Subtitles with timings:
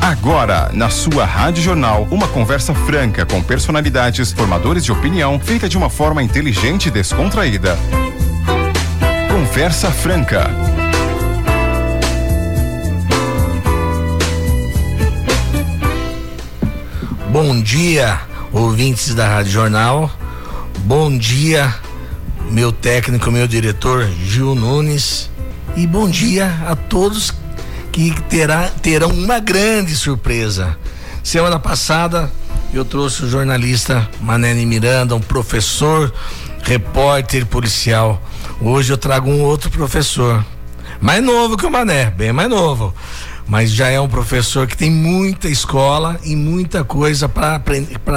[0.00, 5.76] Agora, na sua Rádio Jornal, uma conversa franca com personalidades, formadores de opinião, feita de
[5.76, 7.78] uma forma inteligente e descontraída.
[9.28, 10.50] Conversa Franca.
[17.30, 18.20] Bom dia,
[18.52, 20.10] ouvintes da Rádio Jornal.
[20.80, 21.74] Bom dia,
[22.50, 25.30] meu técnico, meu diretor Gil Nunes.
[25.76, 27.30] E bom dia a todos
[27.98, 30.78] que terá, terão uma grande surpresa.
[31.24, 32.30] Semana passada
[32.72, 36.12] eu trouxe o jornalista Manene Miranda, um professor,
[36.62, 38.22] repórter policial.
[38.60, 40.44] Hoje eu trago um outro professor,
[41.00, 42.94] mais novo que o Mané, bem mais novo
[43.48, 47.62] mas já é um professor que tem muita escola e muita coisa para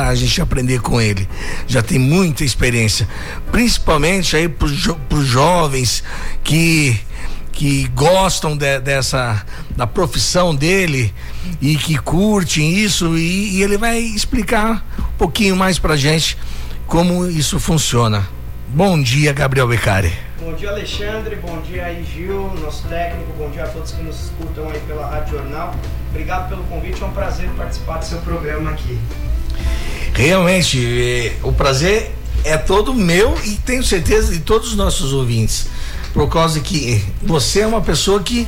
[0.09, 1.25] a gente aprender com ele.
[1.65, 3.07] Já tem muita experiência,
[3.49, 6.03] principalmente aí para os jovens
[6.43, 6.99] que
[7.51, 11.13] que gostam de, dessa da profissão dele
[11.61, 16.37] e que curtem isso e, e ele vai explicar um pouquinho mais para gente
[16.87, 18.27] como isso funciona.
[18.67, 20.13] Bom dia, Gabriel Beccari.
[20.39, 21.35] Bom dia, Alexandre.
[21.35, 23.31] Bom dia aí, Gil, nosso técnico.
[23.37, 25.75] Bom dia a todos que nos escutam aí pela Rádio Jornal.
[26.09, 27.01] Obrigado pelo convite.
[27.01, 28.97] É um prazer participar do seu programa aqui.
[30.13, 32.11] Realmente, eh, o prazer
[32.43, 35.67] é todo meu e tenho certeza de todos os nossos ouvintes.
[36.13, 38.47] Por causa que você é uma pessoa que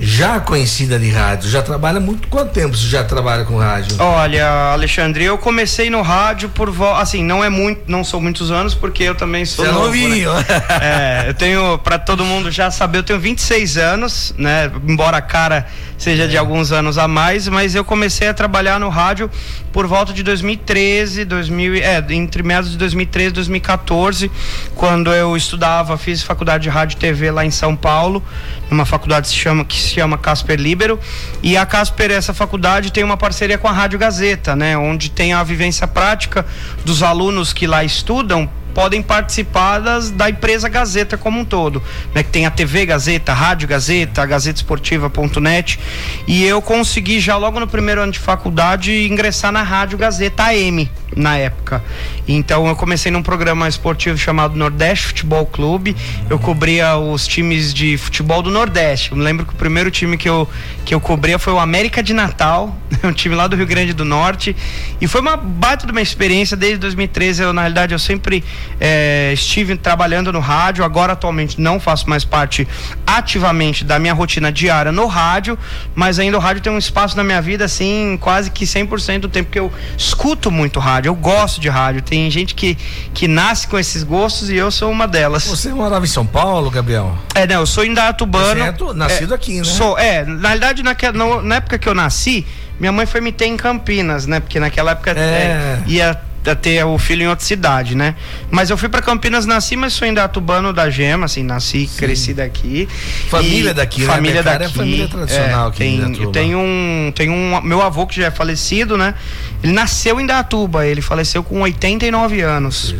[0.00, 2.28] já conhecida de rádio, já trabalha muito.
[2.28, 3.96] Quanto tempo você já trabalha com rádio?
[3.98, 8.74] Olha, Alexandre, eu comecei no rádio por assim, não é muito, não são muitos anos,
[8.74, 10.32] porque eu também sou você é novo, novinho.
[10.32, 10.44] Né?
[10.80, 14.70] é, eu tenho, para todo mundo já saber, eu tenho 26 anos, né?
[14.86, 15.66] Embora a cara
[15.98, 16.26] seja é.
[16.28, 19.28] de alguns anos a mais, mas eu comecei a trabalhar no rádio
[19.72, 24.30] por volta de 2013, 2000, é, entre meados de 2013 e 2014,
[24.74, 28.22] quando eu estudava, fiz faculdade de rádio e TV lá em São Paulo,
[28.70, 30.98] numa faculdade que se chama que se chama Casper Libero,
[31.42, 35.32] e a Casper essa faculdade tem uma parceria com a Rádio Gazeta, né, onde tem
[35.32, 36.44] a vivência prática
[36.84, 38.48] dos alunos que lá estudam
[38.78, 41.82] podem participar das, da empresa Gazeta como um todo,
[42.14, 42.22] né?
[42.22, 45.80] Que tem a TV Gazeta, a Rádio Gazeta, a Gazeta Esportiva.net
[46.28, 50.88] e eu consegui já logo no primeiro ano de faculdade ingressar na Rádio Gazeta AM
[51.16, 51.82] na época.
[52.26, 55.96] Então eu comecei num programa esportivo chamado Nordeste Futebol Clube.
[56.28, 59.12] Eu cobria os times de futebol do Nordeste.
[59.12, 60.48] Eu lembro que o primeiro time que eu,
[60.84, 64.04] que eu cobria foi o América de Natal, um time lá do Rio Grande do
[64.04, 64.54] Norte.
[65.00, 67.42] E foi uma baita de uma experiência desde 2013.
[67.42, 68.44] Eu, na realidade, eu sempre
[68.80, 72.66] é, estive trabalhando no rádio, agora atualmente não faço mais parte
[73.06, 75.58] ativamente da minha rotina diária no rádio,
[75.94, 79.28] mas ainda o rádio tem um espaço na minha vida, assim, quase que 100% do
[79.28, 82.02] tempo que eu escuto muito rádio, eu gosto de rádio.
[82.02, 82.76] Tem gente que,
[83.14, 85.46] que nasce com esses gostos e eu sou uma delas.
[85.46, 87.16] Você morava em São Paulo, Gabriel?
[87.34, 88.60] É, não, eu sou indaiatubano.
[88.60, 89.64] Você é nascido é, aqui, né?
[89.64, 92.46] Sou, é, na realidade, naquela, na época que eu nasci,
[92.78, 94.40] minha mãe foi me ter em Campinas, né?
[94.40, 95.14] Porque naquela época é.
[95.14, 96.20] É, ia
[96.54, 98.14] ter o filho em outra cidade, né?
[98.50, 101.96] Mas eu fui para Campinas, nasci, mas sou ainda atubano da Gema, assim, nasci, Sim.
[101.96, 102.88] cresci daqui.
[103.28, 104.42] Família daqui, família né?
[104.42, 104.64] Família daqui.
[104.64, 108.30] É família tradicional é, aqui tem, tem um, tem um meu avô que já é
[108.30, 109.14] falecido, né?
[109.62, 112.94] Ele nasceu em Datuba, ele faleceu com 89 anos.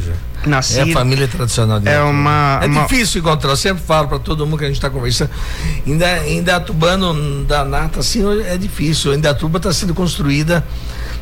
[0.46, 0.88] Nascido.
[0.88, 2.60] É a família tradicional de É uma.
[2.62, 2.82] É uma...
[2.82, 3.50] difícil encontrar.
[3.50, 5.30] Eu sempre falo para todo mundo que a gente está conversando.
[5.86, 9.12] Ainda, ainda atubano da nata, assim, é difícil.
[9.12, 10.64] Ainda tuba está sendo construída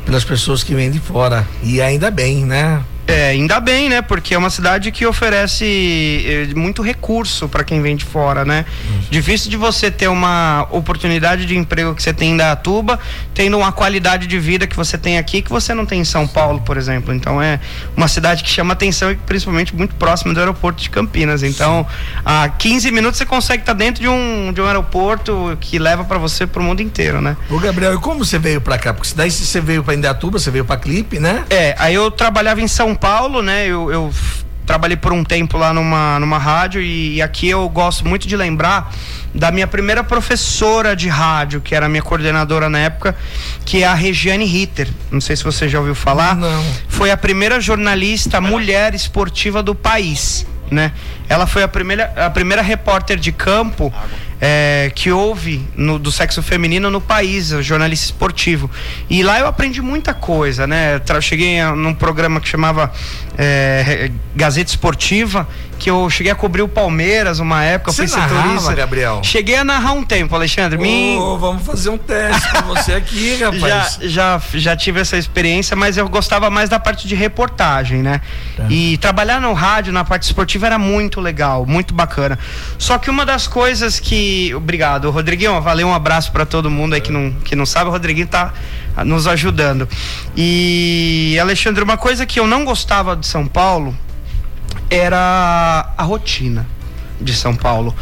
[0.07, 1.47] pelas pessoas que vêm de fora.
[1.63, 2.83] E ainda bem, né?
[3.07, 4.03] É, ainda bem, né?
[4.03, 8.65] Porque é uma cidade que oferece eh, muito recurso para quem vem de fora, né?
[8.89, 9.01] Uhum.
[9.11, 12.99] Difícil de você ter uma oportunidade de emprego que você tem em Datuba,
[13.33, 16.27] tendo uma qualidade de vida que você tem aqui que você não tem em São
[16.27, 17.15] Paulo, por exemplo.
[17.15, 17.61] Então é
[17.97, 21.45] uma cidade que chama atenção e principalmente muito próxima do aeroporto de Campinas.
[21.45, 22.23] Então, Sim.
[22.25, 26.05] a 15 minutos você consegue estar tá dentro de um, de um aeroporto que leva
[26.05, 27.37] para você para o mundo inteiro, né?
[27.49, 28.93] Ô Gabriel, e como você veio para cá?
[28.93, 31.45] Porque daí você veio para Indatuba, você veio para Clipe, né?
[31.49, 33.67] É, aí eu trabalhava em São Paulo, né?
[33.67, 34.13] Eu, eu
[34.67, 38.37] trabalhei por um tempo lá numa, numa rádio e, e, aqui eu gosto muito de
[38.37, 38.93] lembrar
[39.33, 43.15] da minha primeira professora de rádio, que era minha coordenadora na época,
[43.65, 44.89] que é a Regiane Ritter.
[45.11, 46.35] Não sei se você já ouviu falar.
[46.35, 46.65] Não.
[46.89, 50.93] Foi a primeira jornalista mulher esportiva do país, né?
[51.29, 53.93] Ela foi a primeira, a primeira repórter de campo.
[53.95, 58.71] Água é, que houve no, do sexo feminino no país, jornalista esportivo.
[59.09, 61.01] E lá eu aprendi muita coisa, né?
[61.21, 62.93] cheguei num programa que chamava
[63.39, 65.47] é, Gazeta Esportiva
[65.79, 68.75] que eu cheguei a cobrir o Palmeiras uma época, Você fui narrava, setorista.
[68.75, 69.21] Gabriel?
[69.23, 70.79] Cheguei a narrar um tempo, Alexandre.
[70.79, 71.17] Me...
[71.17, 73.99] Ô, vamos fazer um teste com você aqui, Já, rapaz.
[74.03, 78.21] já, já tive essa experiência, mas eu gostava mais da parte de reportagem, né?
[78.57, 78.67] Tá.
[78.71, 82.39] E trabalhar no rádio, na parte esportiva, era muito legal, muito bacana.
[82.79, 84.26] Só que uma das coisas que.
[84.55, 85.61] Obrigado, Rodriguinho.
[85.61, 87.89] Valeu, um abraço para todo mundo aí que não, que não sabe.
[87.89, 88.53] O Rodriguinho tá
[89.05, 89.89] nos ajudando.
[90.37, 93.97] E, Alexandre, uma coisa que eu não gostava de São Paulo
[94.91, 96.67] era a rotina
[97.21, 97.95] de São Paulo.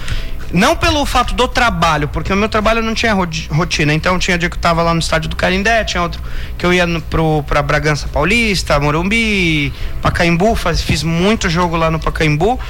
[0.53, 3.93] Não pelo fato do trabalho, porque o meu trabalho não tinha ro- rotina.
[3.93, 6.23] Então tinha dia que eu tava lá no estádio do Carindé, tinha outro
[6.57, 11.91] que eu ia no, pro, pra Bragança Paulista, Morumbi, Pacaembu, faz, fiz muito jogo lá
[11.91, 12.61] no Pacaembu.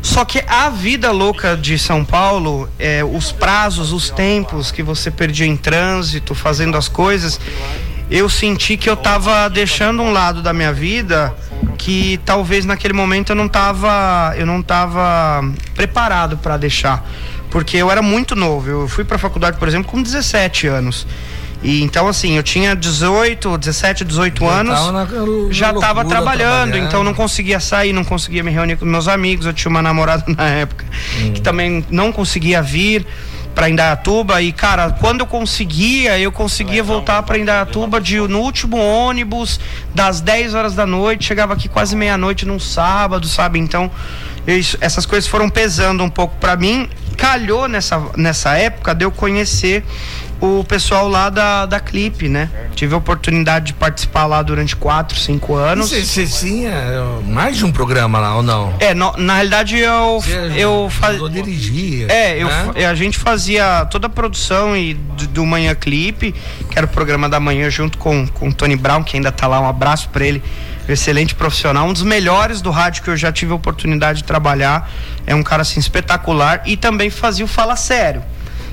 [0.00, 5.10] Só que a vida louca de São Paulo, é, os prazos, os tempos que você
[5.10, 7.40] perdia em trânsito, fazendo as coisas,
[8.10, 11.34] eu senti que eu tava deixando um lado da minha vida
[11.76, 15.42] que talvez naquele momento eu não tava, eu não tava
[15.74, 17.06] preparado para deixar,
[17.50, 18.68] porque eu era muito novo.
[18.68, 21.06] Eu fui para faculdade, por exemplo, com 17 anos.
[21.62, 26.04] E então assim, eu tinha 18, 17, 18 Já anos tava na- na já estava
[26.04, 26.76] trabalhando, trabalhando.
[26.78, 29.44] então não conseguia sair, não conseguia me reunir com meus amigos.
[29.44, 30.84] Eu tinha uma namorada na época
[31.34, 33.04] que também não conseguia vir
[33.56, 38.76] para Indaiatuba e cara, quando eu conseguia, eu conseguia voltar para Indaiatuba de no último
[38.76, 39.58] ônibus
[39.92, 43.58] das 10 horas da noite, chegava aqui quase meia-noite num sábado, sabe?
[43.58, 43.90] Então,
[44.46, 46.88] isso- essas coisas foram pesando um pouco para mim.
[47.16, 49.84] Calhou nessa nessa época de eu conhecer
[50.40, 52.48] o pessoal lá da, da Clipe, né?
[52.74, 55.90] Tive a oportunidade de participar lá durante 4, 5 anos.
[55.90, 58.72] Você, tinha eh, mais de um programa lá ou não?
[58.78, 62.10] É, no- na realidade eu Você eu fazia ajudou a dirigir.
[62.10, 62.86] é, eu, né?
[62.86, 66.32] a gente fazia toda a produção e do, do Manhã Clipe,
[66.70, 69.46] que era o programa da manhã, junto com, com o Tony Brown, que ainda tá
[69.48, 69.60] lá.
[69.60, 70.42] Um abraço pra ele.
[70.88, 74.90] Excelente profissional, um dos melhores do rádio que eu já tive a oportunidade de trabalhar.
[75.26, 76.62] É um cara assim espetacular.
[76.64, 78.22] E também fazia o Fala Sério.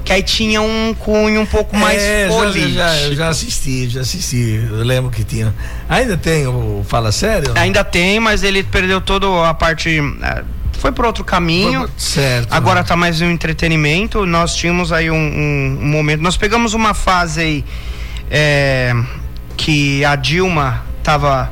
[0.05, 2.73] Que aí tinha um cunho um pouco mais é, já- político.
[2.73, 4.63] já, eu já assisti, já assisti.
[4.69, 5.51] Eu lembro que tinha.
[5.89, 7.51] Ainda tem o Fala Sério?
[7.55, 9.99] Ainda tem, mas ele perdeu toda a parte.
[10.21, 10.43] eh,
[10.77, 11.89] Foi por outro caminho.
[11.97, 12.53] Certo.
[12.53, 14.25] Agora tá mais um entretenimento.
[14.27, 16.21] Nós tínhamos aí um, um- um momento.
[16.21, 17.65] Nós pegamos uma fase aí
[18.29, 18.93] é,
[19.57, 21.51] que a Dilma tava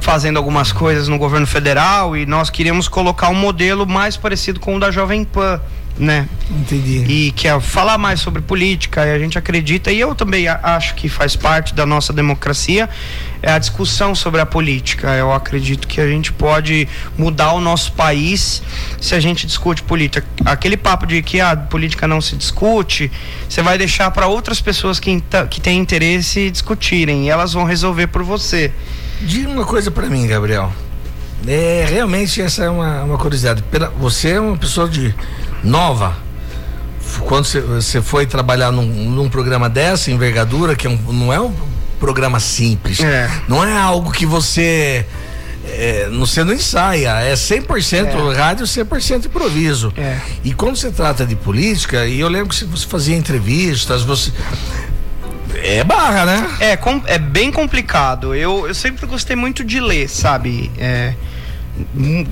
[0.00, 4.76] fazendo algumas coisas no governo federal e nós queríamos colocar um modelo mais parecido com
[4.76, 5.60] o da Jovem Pan,
[5.98, 6.28] né?
[6.50, 7.04] Entendi.
[7.08, 10.94] e que é falar mais sobre política e a gente acredita e eu também acho
[10.94, 12.88] que faz parte da nossa democracia
[13.42, 17.92] é a discussão sobre a política eu acredito que a gente pode mudar o nosso
[17.92, 18.62] país
[19.00, 23.10] se a gente discute política aquele papo de que a política não se discute
[23.48, 28.06] você vai deixar para outras pessoas que, que têm interesse discutirem e elas vão resolver
[28.06, 28.72] por você
[29.20, 30.72] Diga uma coisa pra mim, Gabriel.
[31.46, 33.62] É, realmente essa é uma, uma curiosidade.
[33.64, 35.14] Pela, você é uma pessoa de
[35.62, 36.16] nova.
[37.20, 41.52] Quando você, foi trabalhar num, num programa dessa envergadura, que é um- não é um
[41.98, 43.00] programa simples.
[43.00, 43.28] É.
[43.48, 45.04] Não é algo que você.
[45.64, 48.36] É, você não ensaia, é 100% É.
[48.36, 49.92] rádio, 100% improviso.
[49.96, 50.16] É.
[50.44, 54.32] E quando se trata de política, e eu lembro que você fazia entrevistas, você.
[55.62, 56.46] É barra, né?
[56.60, 58.34] É, com- é bem complicado.
[58.34, 60.70] Eu, eu sempre gostei muito de ler, sabe?
[60.78, 61.14] É,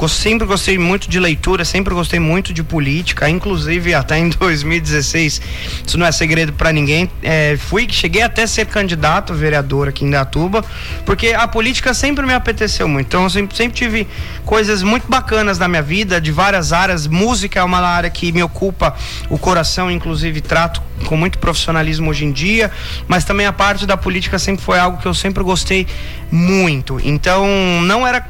[0.09, 5.41] sempre gostei muito de leitura, sempre gostei muito de política, inclusive até em 2016,
[5.87, 7.11] isso não é segredo pra ninguém.
[7.23, 10.65] é, fui, cheguei até a ser candidato a vereador aqui em Datuba,
[11.05, 13.07] porque a política sempre me apeteceu muito.
[13.07, 14.07] Então eu sempre, sempre tive
[14.45, 17.07] coisas muito bacanas na minha vida, de várias áreas.
[17.07, 18.95] Música é uma área que me ocupa
[19.29, 22.71] o coração, inclusive trato com muito profissionalismo hoje em dia,
[23.07, 25.87] mas também a parte da política sempre foi algo que eu sempre gostei
[26.31, 26.99] muito.
[27.03, 27.47] Então
[27.83, 28.27] não era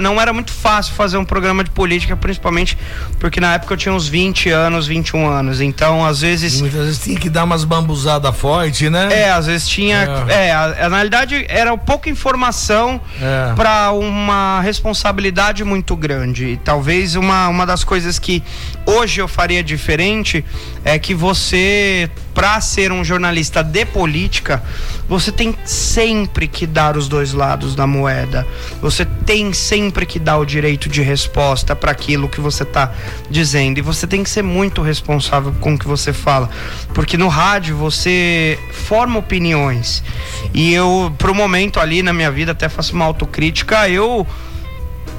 [0.00, 2.78] não era muito fácil fazer um programa de política, principalmente
[3.18, 5.60] porque na época eu tinha uns 20 anos, 21 anos.
[5.60, 9.08] Então, às vezes Muitas vezes tinha que dar umas bambuzadas fortes, né?
[9.12, 9.98] é, às vezes tinha.
[10.28, 13.52] É, a- a- na realidade era pouca informação É.
[13.54, 16.44] para uma responsabilidade muito grande.
[16.52, 18.42] E talvez uma, uma das coisas que
[18.86, 20.44] hoje eu faria diferente
[20.84, 24.62] é que você, para ser um jornalista de política,
[25.08, 28.46] você tem sempre que dar os dois lados da moeda.
[28.80, 32.92] Você tem sempre que dar o direito de resposta para aquilo que você está
[33.30, 33.78] dizendo.
[33.78, 36.48] E você tem que ser muito responsável com o que você fala.
[36.92, 40.02] Porque no rádio você forma opiniões.
[40.52, 44.26] E eu, pro momento ali na minha vida, até faço uma autocrítica, eu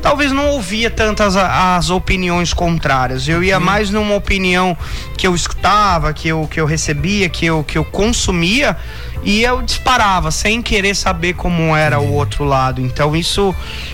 [0.02, 3.28] talvez não ouvia tantas as opiniões contrárias.
[3.28, 4.78] Eu ia mais numa opinião
[5.18, 8.78] que eu escutava, que eu, que eu recebia, que eu, que eu consumia
[9.26, 12.80] e eu disparava sem querer saber como era o outro lado.
[12.80, 13.54] Então isso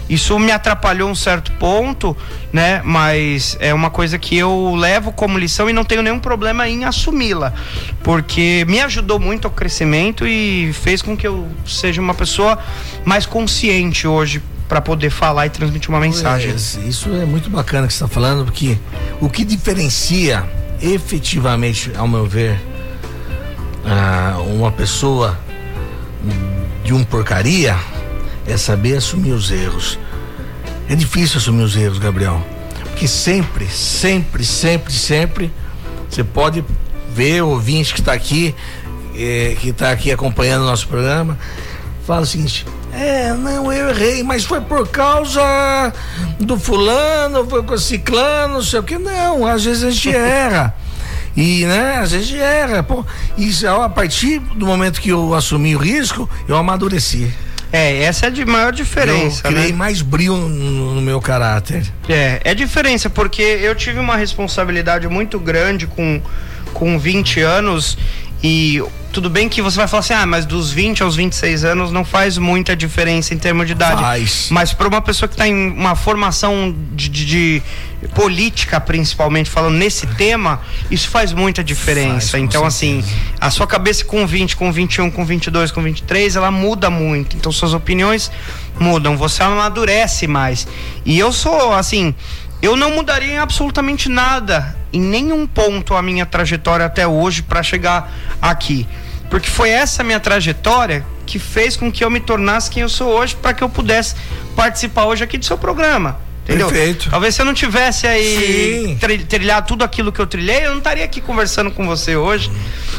[0.10, 2.16] isso me atrapalhou um certo ponto,
[2.52, 2.82] né?
[2.84, 6.84] Mas é uma coisa que eu levo como lição e não tenho nenhum problema em
[6.84, 7.54] assumi-la,
[8.04, 12.60] porque me ajudou muito ao crescimento e fez com que eu seja uma pessoa
[13.06, 16.54] mais consciente hoje para poder falar e transmitir uma mensagem.
[16.56, 18.78] Isso é muito bacana que você está falando, porque
[19.22, 20.44] o que diferencia
[20.82, 22.60] efetivamente, ao meu ver,
[23.86, 25.38] uh, uma pessoa
[26.84, 27.78] de um porcaria
[28.46, 29.98] é saber assumir os erros.
[30.90, 32.42] É difícil assumir os erros, Gabriel.
[32.84, 35.52] Porque sempre, sempre, sempre, sempre,
[36.10, 36.64] você pode
[37.14, 38.54] ver o ouvinte que está aqui,
[39.16, 41.38] eh, que está aqui acompanhando o nosso programa,
[42.06, 45.94] fala o seguinte: é, não, eu errei, mas foi por causa
[46.40, 48.98] do fulano, foi com o ciclano, não sei o que.
[48.98, 50.76] Não, às vezes a gente erra.
[51.36, 52.84] E, né, às vezes erra.
[52.84, 53.06] Pô,
[53.38, 57.32] e a partir do momento que eu assumi o risco, eu amadureci.
[57.72, 59.48] É, essa é a de maior diferença.
[59.48, 59.78] Eu criei né?
[59.78, 61.86] mais brilho no, no, meu caráter.
[62.10, 66.22] É, é diferença, porque eu tive uma responsabilidade muito grande com,
[66.74, 67.98] com 20 anos
[68.44, 68.82] e
[69.12, 72.06] tudo bem que você vai falar assim, ah, mas dos 20 aos 26 anos não
[72.06, 74.02] faz muita diferença em termos de idade.
[74.02, 74.48] Faz.
[74.50, 77.64] Mas para uma pessoa que está em uma formação de, de, de,
[78.16, 82.32] política, principalmente, falando nesse tema, isso faz muita diferença.
[82.32, 83.04] Faz, então, assim,
[83.40, 87.36] a sua cabeça com 20, com 21, com 22, com 23, ela muda muito.
[87.36, 88.32] Então, suas opiniões
[88.80, 90.68] mudam, você amadurece mais.
[91.06, 92.16] E eu sou, assim,
[92.62, 97.64] eu não mudaria em absolutamente nada, em nenhum ponto a minha trajetória até hoje para
[97.64, 98.88] chegar aqui.
[99.30, 103.08] Porque foi essa minha trajetória que fez com que eu me tornasse quem eu sou
[103.08, 104.16] hoje para que eu pudesse
[104.56, 106.20] participar hoje aqui do seu programa.
[106.52, 106.68] Entendeu?
[106.68, 107.10] Perfeito.
[107.10, 111.04] Talvez se eu não tivesse aí trilhado tudo aquilo que eu trilhei, eu não estaria
[111.04, 112.52] aqui conversando com você hoje.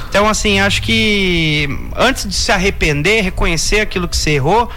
[0.09, 4.69] Então, assim, acho que antes de se arrepender, reconhecer aquilo que você errou,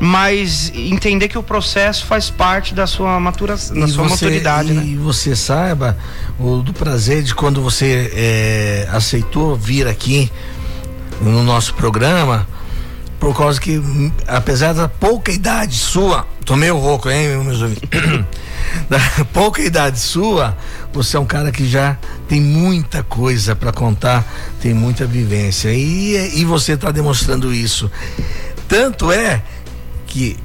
[0.00, 4.70] mas entender que o processo faz parte da sua maturação, da sua você, maturidade.
[4.70, 4.96] E né?
[4.98, 5.96] você saiba
[6.38, 10.30] o do prazer de quando você é, aceitou vir aqui
[11.20, 12.46] no nosso programa,
[13.24, 13.80] por causa que,
[14.26, 17.88] apesar da pouca idade sua, tô meio rouco, hein, meus ouvintes?
[18.86, 18.98] da
[19.32, 20.54] pouca idade sua,
[20.92, 21.96] você é um cara que já
[22.28, 24.22] tem muita coisa para contar,
[24.60, 25.72] tem muita vivência.
[25.72, 27.90] E, e você está demonstrando isso.
[28.68, 29.42] Tanto é
[30.06, 30.36] que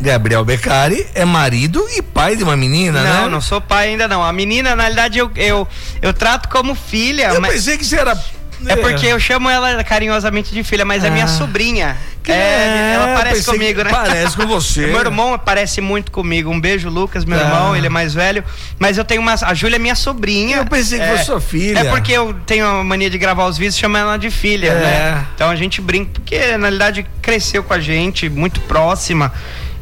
[0.00, 3.20] Gabriel Beccari é marido e pai de uma menina, não, né?
[3.20, 4.24] Não, não sou pai ainda não.
[4.24, 5.68] A menina, na realidade, eu, eu,
[6.02, 7.28] eu trato como filha.
[7.28, 7.52] Eu mas...
[7.52, 8.20] pensei que você era
[8.66, 11.08] é porque eu chamo ela carinhosamente de filha, mas ah.
[11.08, 11.28] é minha ah.
[11.28, 11.96] sobrinha.
[12.28, 13.90] É, é, ela parece comigo, né?
[13.90, 14.86] Parece com você.
[14.88, 16.50] meu irmão parece muito comigo.
[16.50, 17.42] Um beijo, Lucas, meu ah.
[17.42, 18.44] irmão, ele é mais velho.
[18.78, 19.34] Mas eu tenho uma.
[19.34, 20.58] A Júlia é minha sobrinha.
[20.58, 21.78] Eu pensei que é, fosse sua filha.
[21.78, 24.68] É porque eu tenho a mania de gravar os vídeos e chamar ela de filha,
[24.68, 24.80] é.
[24.80, 25.26] né?
[25.34, 29.32] Então a gente brinca, porque na realidade cresceu com a gente, muito próxima.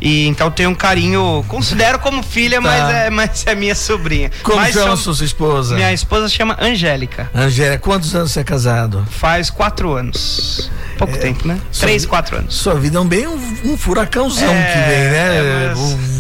[0.01, 2.69] E então tenho um carinho, considero como filha, tá.
[2.69, 4.31] mas, é, mas é minha sobrinha.
[4.43, 5.75] Como mas chama sua esposa?
[5.75, 7.31] Minha esposa chama Angélica.
[7.35, 9.07] Angélica, quantos anos você é casado?
[9.11, 10.71] Faz quatro anos.
[10.97, 11.59] Pouco é, tempo, né?
[11.79, 12.55] Três, quatro anos.
[12.55, 15.37] Sua vida é um bem um, um furacãozão é, que vem, né?
[15.37, 15.79] É, mas...
[15.79, 16.18] um,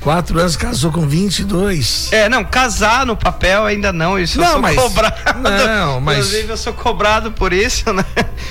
[0.00, 2.08] Quatro anos, casou com 22.
[2.10, 5.16] É, não, casar no papel ainda não, isso não, eu sou mas, cobrado.
[5.42, 6.18] Não, mas.
[6.18, 8.04] Inclusive, eu sou cobrado por isso, né?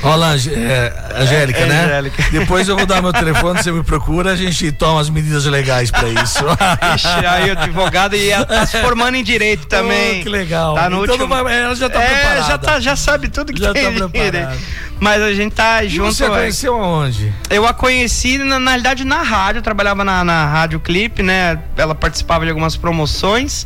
[0.03, 1.85] Olha, é, Angélica, é, né?
[1.85, 2.23] Angélica.
[2.31, 5.89] Depois eu vou dar meu telefone, você me procura, a gente toma as medidas legais
[5.89, 6.39] pra isso.
[6.95, 10.19] Ixi, aí o advogado e tá se formando em direito também.
[10.19, 10.75] Oh, que legal.
[10.75, 11.47] Tá no então último...
[11.49, 12.43] ela já tá é, preparada.
[12.43, 14.57] Já, tá, já sabe tudo que já tem tá preparada.
[14.99, 16.13] Mas a gente tá e junto.
[16.13, 17.33] Você a conheceu aonde?
[17.49, 21.38] Eu a conheci, na, na realidade, na rádio, eu trabalhava na, na Rádio Clipe, né?
[21.77, 23.65] Ela participava de algumas promoções.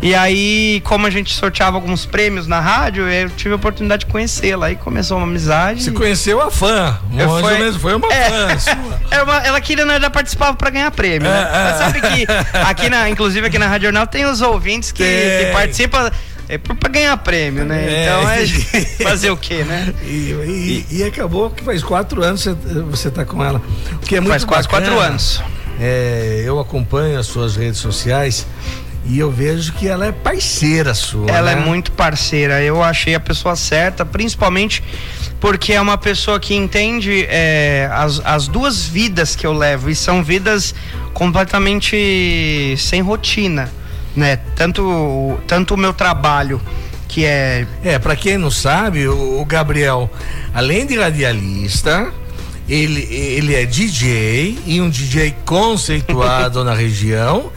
[0.00, 4.12] E aí, como a gente sorteava alguns prêmios na rádio, eu tive a oportunidade de
[4.12, 4.66] conhecê-la.
[4.66, 5.82] Aí começou uma amizade.
[5.82, 6.96] Você conheceu a fã?
[7.16, 8.98] Eu foi, mesmo, foi uma é, fã sua.
[9.10, 11.50] É uma, ela queria, né, ela participava para ganhar prêmio, né?
[11.50, 11.64] É, é.
[11.64, 12.26] Mas sabe que
[12.64, 16.10] aqui na, inclusive aqui na Rádio Jornal tem os ouvintes que, que participam
[16.48, 17.84] é para ganhar prêmio, né?
[17.86, 18.46] É, então é
[19.04, 19.92] fazer o quê, né?
[20.02, 22.54] E, e, e, acabou que faz quatro anos você,
[22.90, 23.60] você tá com ela.
[23.92, 25.42] O que é muito faz quase bacana, quatro anos.
[25.80, 28.46] É, eu acompanho as suas redes sociais
[29.06, 31.30] e eu vejo que ela é parceira sua.
[31.30, 31.62] Ela é né?
[31.62, 32.60] é muito parceira.
[32.62, 34.82] Eu achei a pessoa certa, principalmente
[35.40, 39.94] porque é uma pessoa que entende é, as, as duas vidas que eu levo e
[39.94, 40.74] são vidas
[41.14, 43.70] completamente sem rotina
[44.18, 44.38] né?
[44.56, 46.60] Tanto, tanto o meu trabalho
[47.06, 50.10] que é é para quem não sabe o, o, Gabriel
[50.52, 52.12] além de radialista
[52.68, 57.50] ele ele é DJ e um DJ conceituado na região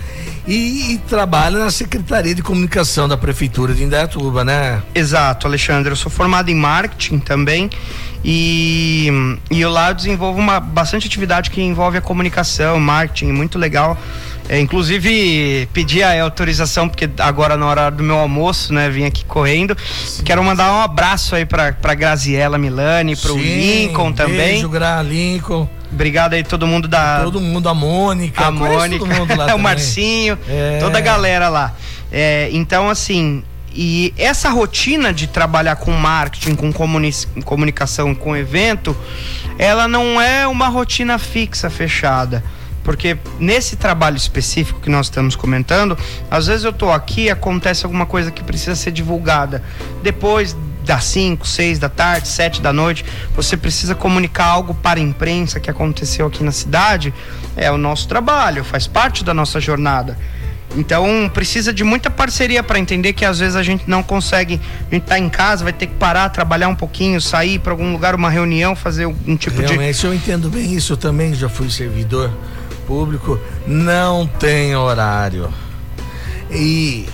[0.48, 4.82] E, e, trabalha na Secretaria de Comunicação da Prefeitura de Indaiatuba, né?
[4.96, 5.92] Exato, Alexandre.
[5.92, 7.70] Eu sou formado em marketing também
[8.24, 9.08] e,
[9.50, 13.98] e eu lá desenvolvo uma bastante atividade que envolve a comunicação, marketing, muito legal.
[14.52, 19.24] É, inclusive, pedi a autorização, porque agora na hora do meu almoço, né, vim aqui
[19.24, 19.78] correndo.
[20.06, 20.24] Sim.
[20.24, 24.36] Quero mandar um abraço aí pra, pra Graziella Milani, pro Sim, Lincoln também.
[24.36, 25.70] Beijo, Gra, Lincoln.
[25.90, 27.22] Obrigado aí todo mundo da.
[27.24, 28.46] Todo mundo, a Mônica.
[28.46, 29.06] A Mônica,
[29.56, 30.80] o Marcinho, é.
[30.82, 31.74] toda a galera lá.
[32.12, 37.14] É, então, assim, e essa rotina de trabalhar com marketing, com comuni
[37.46, 38.98] comunicação, com evento,
[39.58, 42.44] ela não é uma rotina fixa, fechada.
[42.84, 45.98] Porque nesse trabalho específico que nós estamos comentando,
[46.30, 49.64] às vezes eu estou aqui acontece alguma coisa que precisa ser divulgada.
[50.02, 55.04] Depois das 5, 6 da tarde, 7 da noite, você precisa comunicar algo para a
[55.04, 57.14] imprensa que aconteceu aqui na cidade.
[57.56, 60.18] É o nosso trabalho, faz parte da nossa jornada.
[60.76, 64.60] Então precisa de muita parceria para entender que às vezes a gente não consegue,
[64.90, 67.92] a gente tá em casa, vai ter que parar, trabalhar um pouquinho, sair para algum
[67.92, 69.74] lugar, uma reunião, fazer um tipo Realmente, de.
[69.74, 72.32] Realmente, eu entendo bem isso, eu também já fui servidor
[72.92, 75.50] público, não tem horário.
[76.52, 77.08] E,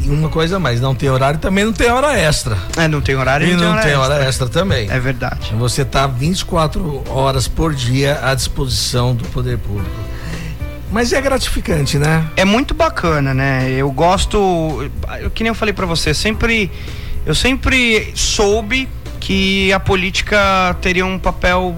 [0.00, 2.56] e uma coisa mais, não tem horário também não tem hora extra.
[2.76, 4.04] É, não tem horário e não, tem, hora, tem extra.
[4.04, 4.88] hora extra também.
[4.88, 5.52] É verdade.
[5.56, 9.90] Você está 24 horas por dia à disposição do poder público.
[10.92, 12.24] Mas é gratificante, né?
[12.36, 13.68] É muito bacana, né?
[13.72, 14.88] Eu gosto,
[15.34, 16.70] que nem eu falei para você, sempre
[17.26, 21.74] eu sempre soube que a política teria um papel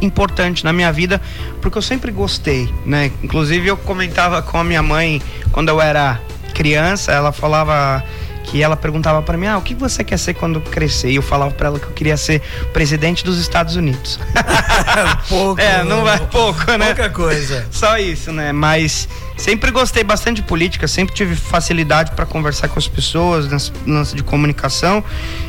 [0.00, 1.20] importante na minha vida,
[1.60, 3.10] porque eu sempre gostei, né?
[3.22, 6.20] Inclusive eu comentava com a minha mãe quando eu era
[6.54, 8.02] criança, ela falava
[8.44, 11.22] que ela perguntava para mim: "Ah, o que você quer ser quando crescer?" E eu
[11.22, 12.40] falava para ela que eu queria ser
[12.72, 14.18] presidente dos Estados Unidos.
[15.28, 15.60] pouco.
[15.60, 16.86] É, não vai pouco, né?
[16.94, 17.66] Pouca coisa.
[17.70, 18.52] Só isso, né?
[18.52, 24.14] Mas sempre gostei bastante de política, sempre tive facilidade para conversar com as pessoas, lance
[24.14, 25.02] de comunicação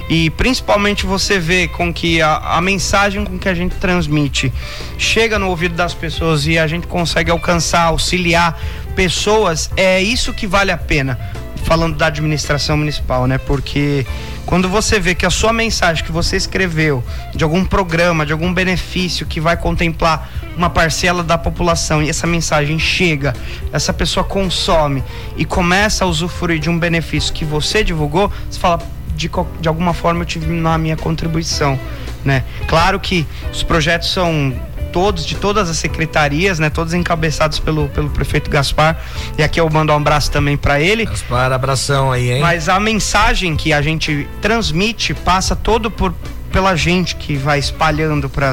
[0.08, 4.51] e principalmente você vê com que a, a, mensagem com que a gente transmite
[4.98, 8.60] chega no ouvido das pessoas e a gente consegue alcançar, auxiliar
[8.96, 11.18] pessoas, é isso que vale a pena
[11.70, 13.38] falando da administração municipal, né?
[13.38, 14.04] Porque
[14.44, 17.04] quando você vê que a sua mensagem que você escreveu
[17.36, 22.26] de algum programa, de algum benefício que vai contemplar uma parcela da população e essa
[22.26, 23.36] mensagem chega,
[23.72, 25.04] essa pessoa consome
[25.38, 28.80] e começa a usufruir de um benefício que você divulgou, você fala
[29.16, 29.30] de,
[29.62, 31.80] de alguma forma eu tive na minha contribuição,
[32.26, 32.46] né?
[32.68, 34.60] Claro que os projetos são
[34.91, 36.69] todos, de todas as secretarias, né?
[36.69, 38.97] Todos encabeçados pelo, pelo prefeito Gaspar.
[39.38, 41.06] E aqui eu mando um abraço também para ele.
[41.06, 42.41] Gaspar, abração aí, hein?
[42.41, 46.13] Mas a mensagem que a gente transmite passa todo por
[46.52, 48.52] pela gente que vai espalhando para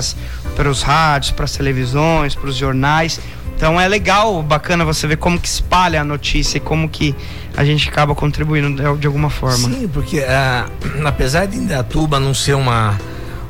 [0.68, 3.20] os rádios, para as televisões, para os jornais.
[3.56, 7.14] Então é legal, bacana você ver como que espalha a notícia e como que
[7.56, 9.70] a gente acaba contribuindo de, alguma forma.
[9.70, 13.00] Sim, porque uh, apesar de Indatuba não ser uma,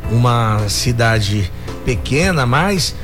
[0.08, 1.50] uma cidade
[1.86, 2.96] pequena, mas,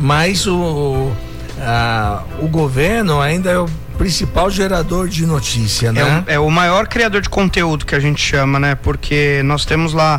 [0.00, 1.12] mas o,
[1.60, 6.24] a, o governo ainda é o principal gerador de notícia, né?
[6.26, 8.74] É, é o maior criador de conteúdo que a gente chama, né?
[8.74, 10.18] Porque nós temos lá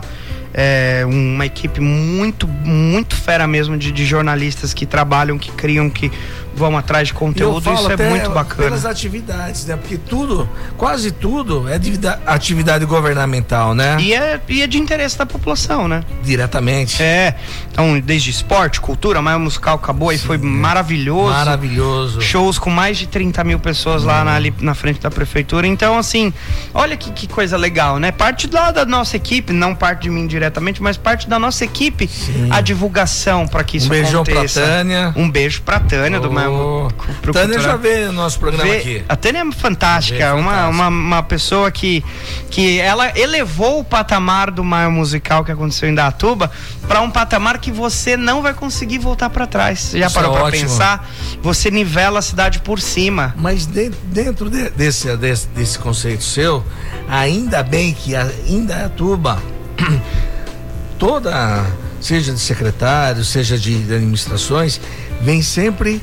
[0.54, 6.12] é, uma equipe muito, muito fera mesmo de, de, jornalistas que trabalham, que criam, que
[6.54, 7.72] vão atrás de conteúdo.
[7.74, 8.64] Isso é muito bacana.
[8.64, 9.76] Pelas atividades, né?
[9.76, 11.80] Porque tudo, quase tudo é
[12.26, 13.98] atividade governamental, né?
[14.00, 16.04] E é, e é de interesse da população, né?
[16.24, 17.02] Diretamente.
[17.02, 17.36] É.
[17.72, 21.32] Então, desde esporte, cultura, mas o musical acabou e foi maravilhoso.
[21.32, 22.22] Maravilhoso.
[22.22, 25.68] Shows com mais de 30 mil pessoas lá na, ali na frente da prefeitura.
[25.68, 26.34] Então, assim,
[26.74, 28.12] olha que, que coisa legal, né?
[28.12, 32.08] Parte lá da nossa equipe, não parte de mim diretamente, mas parte da nossa equipe,
[32.08, 32.50] Sim.
[32.52, 34.62] a divulgação para que isso um beijão aconteça.
[34.62, 35.14] Pra Tânia.
[35.16, 36.22] Um beijo pra Tânia oh.
[36.22, 36.92] do mesmo.
[37.34, 39.04] Tânia já vê o nosso programa vê, aqui.
[39.08, 42.04] A Tânia é fantástica, uma, uma, uma pessoa que,
[42.50, 46.52] que ela elevou o patamar do Maio Musical que aconteceu em Datuba
[46.88, 49.92] para um patamar que você não vai conseguir voltar para trás.
[49.94, 51.10] Já Isso parou é para pensar?
[51.42, 53.34] Você nivela a cidade por cima.
[53.38, 56.64] Mas dentro, dentro de, desse, desse, desse conceito seu,
[57.10, 59.42] ainda bem que ainda Datuba
[60.98, 61.66] toda
[62.02, 64.82] seja de secretário, seja de administrações,
[65.22, 66.02] vem sempre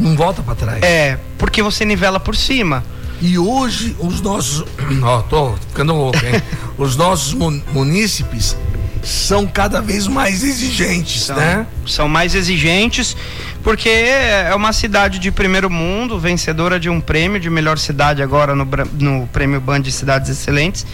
[0.00, 0.82] não volta para trás.
[0.82, 2.82] É, porque você nivela por cima.
[3.20, 4.64] E hoje os nossos,
[5.02, 6.42] ó, tô ficando louco, hein?
[6.78, 8.56] os nossos munícipes
[9.02, 11.66] são cada vez mais exigentes, são, né?
[11.86, 13.16] São mais exigentes
[13.62, 18.54] porque é uma cidade de primeiro mundo, vencedora de um prêmio de melhor cidade agora
[18.54, 20.86] no, no prêmio Band de Cidades Excelentes.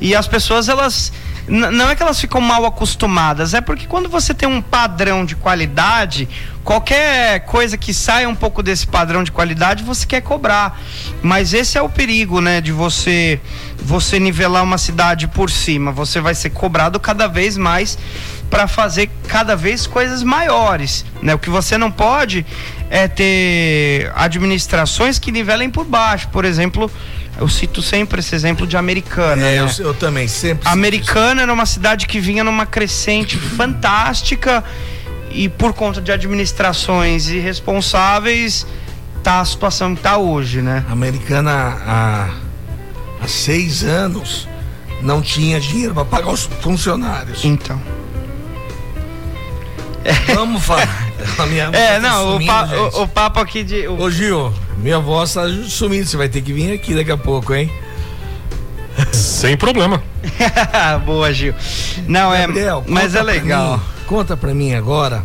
[0.00, 1.12] E as pessoas elas
[1.48, 5.34] não é que elas ficam mal acostumadas, é porque quando você tem um padrão de
[5.34, 6.28] qualidade,
[6.62, 10.78] qualquer coisa que saia um pouco desse padrão de qualidade, você quer cobrar.
[11.22, 13.40] Mas esse é o perigo, né, de você
[13.80, 15.90] você nivelar uma cidade por cima.
[15.92, 17.98] Você vai ser cobrado cada vez mais
[18.50, 21.34] para fazer cada vez coisas maiores, né?
[21.34, 22.44] O que você não pode
[22.90, 26.90] é ter administrações que nivelem por baixo, por exemplo,
[27.38, 29.46] eu cito sempre esse exemplo de Americana.
[29.46, 29.70] É, né?
[29.78, 30.68] eu, eu, também, sempre.
[30.68, 34.64] Americana era uma cidade que vinha numa crescente fantástica
[35.30, 38.66] e por conta de administrações irresponsáveis,
[39.22, 40.84] tá a situação que tá hoje, né?
[40.90, 42.30] Americana há,
[43.22, 44.48] há seis anos
[45.02, 47.44] não tinha dinheiro para pagar os funcionários.
[47.44, 47.80] Então.
[50.34, 50.88] Vamos falar.
[51.72, 53.86] é, tá não, o, pa, o, o, papo aqui de.
[53.86, 54.00] O...
[54.00, 57.54] Ô Gil, minha voz tá sumindo, você vai ter que vir aqui daqui a pouco,
[57.54, 57.70] hein?
[59.12, 60.02] Sem problema.
[61.04, 61.54] Boa, Gil.
[62.06, 62.90] Não, é, Gabriel, é.
[62.90, 63.78] Mas é legal.
[63.78, 65.24] Mim, conta pra mim agora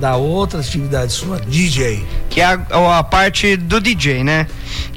[0.00, 2.04] da outra atividade sua, DJ.
[2.28, 4.46] Que é a, a parte do DJ, né?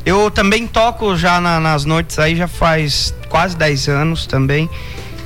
[0.06, 4.70] Eu também toco já na, nas noites aí, já faz quase 10 anos também.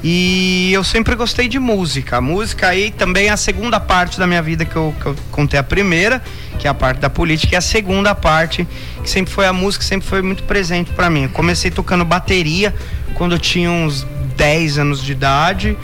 [0.04, 2.18] E eu sempre gostei de música.
[2.18, 5.16] A música aí também é a segunda parte da minha vida que eu, que eu
[5.32, 6.22] contei a primeira,
[6.64, 8.66] que é a parte da política, e a segunda parte,
[9.04, 11.24] que sempre foi a música, sempre foi muito presente para mim.
[11.24, 12.74] Eu comecei tocando bateria
[13.16, 15.78] quando eu tinha uns 10 anos de idade.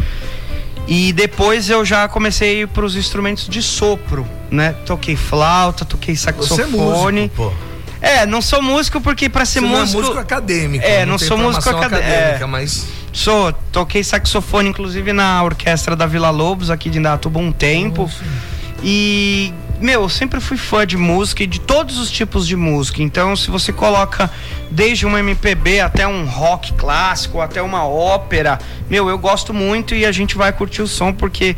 [0.87, 4.73] E depois eu já comecei para os instrumentos de sopro, né?
[4.85, 6.63] Toquei flauta, toquei saxofone.
[6.63, 7.53] Você é músico, pô.
[8.01, 9.97] É, não sou músico porque para ser Você músico.
[9.97, 10.85] Não é músico acadêmico.
[10.85, 12.43] É, não, não sou músico acadêmico.
[12.43, 17.51] É, mas Sou, toquei saxofone inclusive na orquestra da Vila Lobos aqui de Indatuba um
[17.51, 18.03] tempo.
[18.03, 18.23] Nossa.
[18.81, 23.01] E meu, eu sempre fui fã de música e de todos os tipos de música.
[23.01, 24.29] Então, se você coloca
[24.69, 30.05] desde um MPB até um rock clássico, até uma ópera, meu, eu gosto muito e
[30.05, 31.55] a gente vai curtir o som porque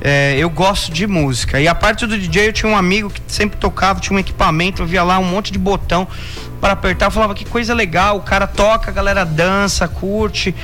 [0.00, 1.60] é, eu gosto de música.
[1.60, 4.82] E a parte do DJ, eu tinha um amigo que sempre tocava, tinha um equipamento,
[4.82, 6.06] eu via lá um monte de botão
[6.64, 7.08] para apertar.
[7.08, 10.54] Eu falava que coisa legal, o cara toca, a galera dança, curte.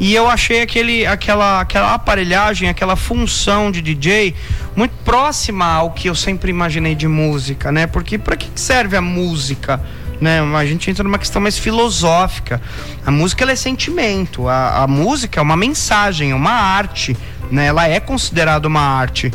[0.00, 4.34] E eu achei aquele, aquela, aquela aparelhagem, aquela função de DJ
[4.74, 7.86] muito próxima ao que eu sempre imaginei de música, né?
[7.86, 9.78] Porque para que serve a música?
[10.18, 10.40] Né?
[10.40, 12.58] A gente entra numa questão mais filosófica.
[13.04, 17.14] A música é sentimento, a, a música é uma mensagem, é uma arte,
[17.50, 17.66] né?
[17.66, 19.30] Ela é considerada uma arte.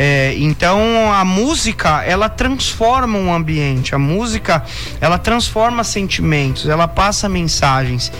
[0.00, 4.64] É, então a música ela transforma um ambiente, a música
[5.00, 8.12] ela transforma sentimentos, ela passa mensagens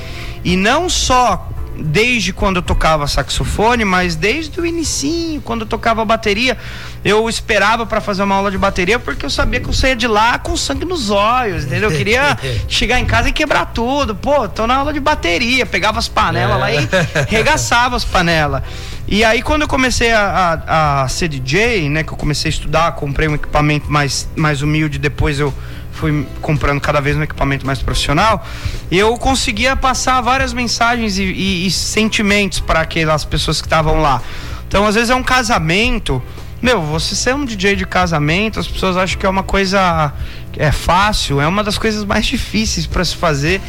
[0.43, 6.05] e não só desde quando eu tocava saxofone, mas desde o início, quando eu tocava
[6.05, 6.59] bateria,
[7.05, 10.09] eu esperava para fazer uma aula de bateria porque eu sabia que eu saía de
[10.09, 11.93] lá com sangue nos olhos, entendeu?
[11.93, 12.37] Eu queria
[12.67, 14.17] chegar em casa e quebrar tudo.
[14.17, 16.59] Pô, tô na aula de bateria, pegava as panelas é.
[16.59, 16.89] lá e
[17.29, 18.63] regaçava as panelas.
[19.11, 22.53] E aí quando eu comecei a, a, a ser DJ, né, que eu comecei a
[22.53, 25.53] estudar, comprei um equipamento mais, mais humilde, depois eu
[25.93, 28.47] fui comprando cada vez um equipamento mais profissional,
[28.91, 34.23] eu conseguia passar várias mensagens e, e, e sentimentos para aquelas pessoas que estavam lá.
[34.69, 36.23] Então, às vezes é um casamento.
[36.61, 40.13] Meu, você ser um DJ de casamento, as pessoas acham que é uma coisa
[40.57, 43.61] é fácil, é uma das coisas mais difíceis para se fazer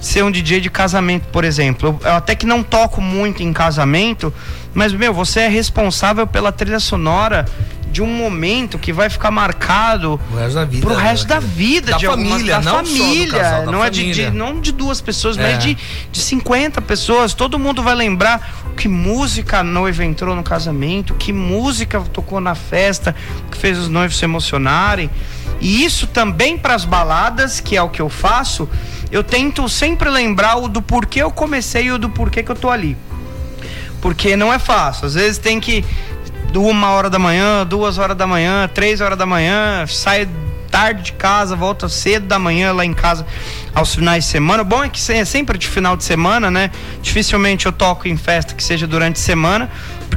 [0.00, 2.00] ser um DJ de casamento, por exemplo.
[2.02, 4.32] Eu, eu, até que não toco muito em casamento,
[4.72, 7.44] mas meu, você é responsável pela trilha sonora
[7.90, 11.90] de um momento que vai ficar marcado o resto da vida, pro resto da vida
[11.92, 13.86] da de família, algumas, da não família, casal, não família.
[13.86, 15.42] é de, de, não de duas pessoas, é.
[15.42, 15.76] mas de,
[16.10, 17.34] de 50 pessoas.
[17.34, 22.54] Todo mundo vai lembrar que música a noiva entrou no casamento, que música tocou na
[22.54, 23.14] festa,
[23.50, 25.10] que fez os noivos se emocionarem.
[25.60, 28.68] E isso também para as baladas, que é o que eu faço,
[29.12, 32.56] eu tento sempre lembrar o do porquê eu comecei e o do porquê que eu
[32.56, 32.96] tô ali.
[34.00, 35.06] Porque não é fácil.
[35.06, 35.84] Às vezes tem que
[36.54, 40.28] uma hora da manhã, duas horas da manhã, três horas da manhã, sai
[40.70, 43.26] tarde de casa, volta cedo da manhã lá em casa
[43.74, 44.62] aos finais de semana.
[44.62, 46.70] O bom é que é sempre de final de semana, né?
[47.02, 49.70] Dificilmente eu toco em festa que seja durante a semana,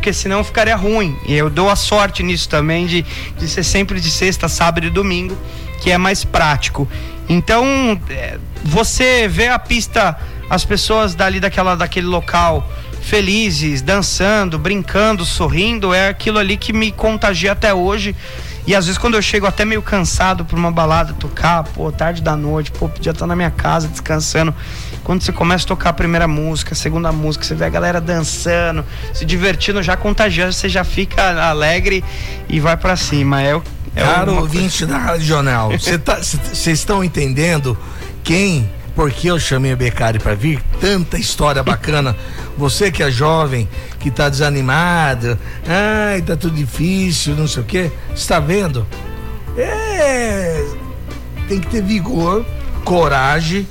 [0.04, 1.18] porque senão ficaria ruim.
[1.26, 3.06] E eu dou a sorte nisso também de,
[3.38, 5.38] de ser sempre de sexta, sábado e domingo,
[5.82, 6.86] que é mais prático.
[7.30, 7.66] Então,
[8.10, 12.70] é, você vê a pista, as pessoas dali daquela, daquele local
[13.02, 18.14] felizes, dançando, brincando, sorrindo, é aquilo ali que me contagia até hoje.
[18.66, 22.22] E às vezes quando eu chego até meio cansado por uma balada tocar, pô, tarde
[22.22, 24.54] da noite, pô, podia estar na minha casa descansando.
[25.04, 28.00] Quando você começa a tocar a primeira música, a segunda música, você vê a galera
[28.00, 32.04] dançando, se divertindo, já contagiando, você já fica alegre
[32.48, 33.42] e vai para cima.
[33.42, 33.60] É,
[33.96, 36.20] é Caro ouvinte da Rádio Jornal, vocês tá,
[36.72, 37.78] estão entendendo
[38.24, 40.62] quem por que eu chamei o Becari para vir?
[40.80, 42.16] Tanta história bacana.
[42.58, 43.68] Você que é jovem,
[44.00, 47.92] que tá desanimado, ai, tá tudo difícil, não sei o quê.
[48.16, 48.86] Está vendo?
[49.58, 50.64] É.
[51.48, 52.46] Tem que ter vigor,
[52.84, 53.68] coragem,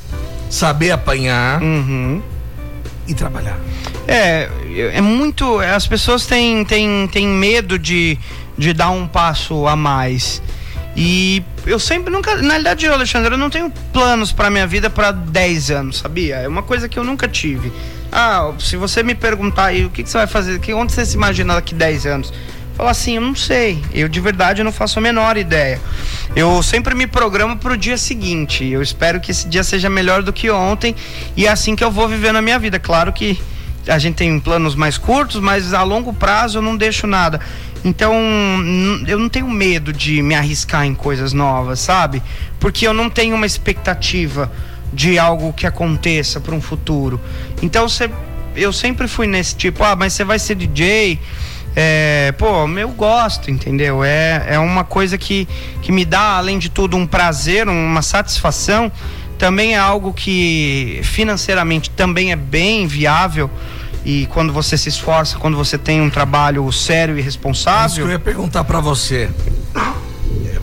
[0.51, 2.21] saber apanhar Uhum.
[3.07, 3.59] e trabalhar.
[4.07, 4.49] É,
[4.93, 5.59] é muito.
[5.61, 8.19] As pessoas têm, têm, têm medo de,
[8.59, 10.43] de dar um passo a mais.
[10.97, 12.37] E eu sempre nunca.
[12.37, 16.37] Na realidade, Alexandre, eu não tenho planos pra minha vida pra 10 anos, sabia?
[16.37, 17.73] É uma coisa que eu nunca tive.
[18.11, 21.07] Ah, se você me perguntar aí o que, que você vai fazer, que, onde você
[21.07, 22.33] se imagina daqui 10 anos?
[22.75, 23.83] Falar assim, eu não sei.
[23.93, 25.81] Eu de verdade não faço a menor ideia.
[26.35, 28.67] Eu sempre me programo pro dia seguinte.
[28.67, 30.95] Eu espero que esse dia seja melhor do que ontem.
[31.37, 32.79] E é assim que eu vou viver na minha vida.
[32.79, 33.41] Claro que
[33.87, 37.41] a gente tem planos mais curtos, mas a longo prazo eu não deixo nada.
[37.85, 38.15] Então,
[39.09, 42.23] eu não tenho medo de me arriscar em coisas novas, sabe?
[42.61, 44.51] Porque eu não tenho uma expectativa
[44.93, 47.21] de algo que aconteça para um futuro.
[47.61, 48.09] Então, cê,
[48.55, 51.19] eu sempre fui nesse tipo, ah, mas você vai ser DJ?
[51.75, 54.05] É, pô, eu gosto, entendeu?
[54.05, 55.49] É, é uma coisa que,
[55.81, 58.93] que me dá, além de tudo, um prazer, uma satisfação.
[59.43, 63.51] Também é algo que financeiramente também é bem viável.
[64.05, 67.51] E quando você se esforça, quando você tem um trabalho sério e Isso que eu
[67.51, 68.09] responsável.
[68.09, 69.29] ia perguntar pra você.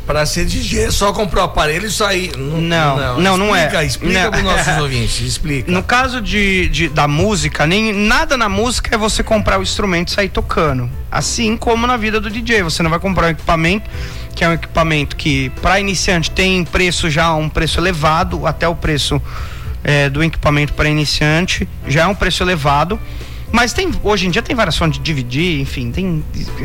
[0.10, 2.32] É, Pra ser DJ é só comprar o aparelho e sair.
[2.36, 3.65] Não, não, não é.
[3.65, 4.32] explica, Explica Não.
[4.32, 5.72] pros nossos ouvintes, explica.
[5.72, 10.08] No caso de, de- da música, nem nada na música é você comprar o instrumento
[10.10, 10.89] e sair tocando.
[11.12, 13.89] Assim como na vida do DJ, você não vai comprar um equipamento
[14.36, 18.76] que é um equipamento que para iniciante tem preço já um preço elevado, até o
[18.76, 19.22] preço
[19.84, 22.98] é, do equipamento para iniciante já é um preço elevado.
[23.52, 26.24] Mas tem, hoje em dia tem variação de dividir, enfim, tem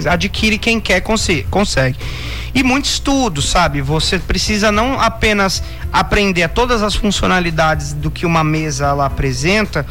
[0.09, 1.97] adquire quem quer conse- consegue.
[2.55, 3.81] E muito estudo, sabe?
[3.81, 9.85] Você precisa não apenas aprender todas as funcionalidades do que uma mesa ela apresenta,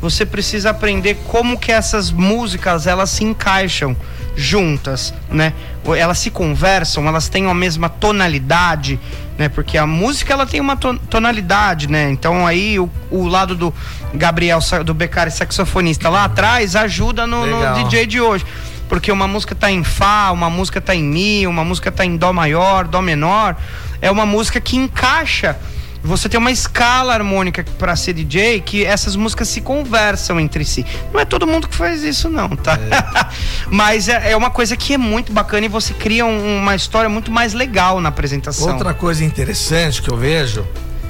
[0.00, 3.96] você precisa aprender como que essas músicas elas se encaixam
[4.36, 5.52] juntas, né?
[5.98, 8.98] Elas se conversam, elas têm a mesma tonalidade,
[9.38, 9.48] né?
[9.48, 12.10] Porque a música ela tem uma ton- tonalidade, né?
[12.10, 13.72] Então aí o, o lado do
[14.14, 17.60] Gabriel do Beccari saxofonista lá atrás ajuda no, no.
[17.84, 18.44] DJ de hoje.
[18.88, 22.16] Porque uma música tá em Fá, uma música tá em Mi, uma música tá em
[22.16, 23.56] Dó maior, Dó menor.
[24.02, 25.56] É uma música que encaixa.
[26.02, 30.84] Você tem uma escala harmônica para ser DJ que essas músicas se conversam entre si.
[31.12, 32.78] Não é todo mundo que faz isso, não, tá?
[33.70, 37.08] Mas é, é uma coisa que é muito bacana e você cria um- uma história
[37.08, 38.72] muito mais legal na apresentação.
[38.72, 40.66] Outra coisa interessante que eu vejo,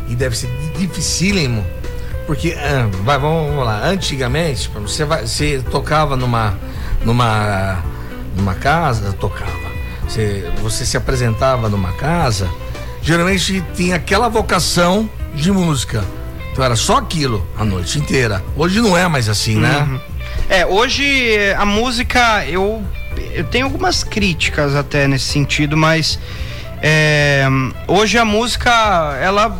[0.09, 1.65] e deve ser dificílimo,
[2.27, 6.59] porque, ah, vai, vamos, vamos lá, antigamente, você, vai, você tocava numa,
[7.05, 7.79] numa,
[8.37, 9.53] numa casa, tocava,
[10.07, 12.51] você, você se apresentava numa casa,
[13.03, 16.05] geralmente tinha aquela vocação de música,
[16.53, 18.45] então era só aquilo a noite inteira.
[18.57, 19.79] Hoje não é mais assim, né?
[19.79, 20.01] Uhum.
[20.49, 22.83] É, hoje eh, a música, eu,
[23.33, 26.19] eu tenho algumas críticas até nesse sentido, mas
[26.83, 27.47] é,
[27.87, 28.71] hoje a música,
[29.21, 29.57] ela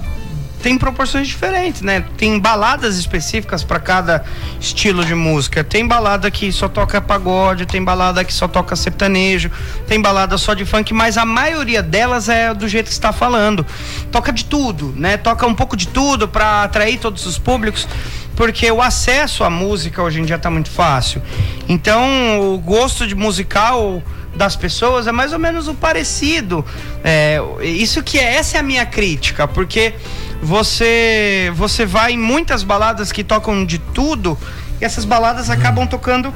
[0.63, 2.05] tem proporções diferentes, né?
[2.17, 4.25] Tem baladas específicas para cada
[4.61, 5.65] estilo de música.
[5.65, 9.51] Tem balada que só toca pagode, tem balada que só toca sertanejo,
[9.87, 13.67] tem balada só de funk, mas a maioria delas é do jeito que está falando.
[14.13, 15.17] Toca de tudo, né?
[15.17, 17.89] Toca um pouco de tudo para atrair todos os públicos,
[18.37, 21.23] porque o acesso à música hoje em dia tá muito fácil.
[21.69, 24.03] Então, o gosto de musical
[24.35, 26.65] das pessoas é mais ou menos o parecido.
[27.03, 29.95] É, isso que é, essa é a minha crítica, porque
[30.43, 34.39] você você vai em muitas baladas que tocam de tudo
[34.81, 36.33] e essas baladas acabam tocando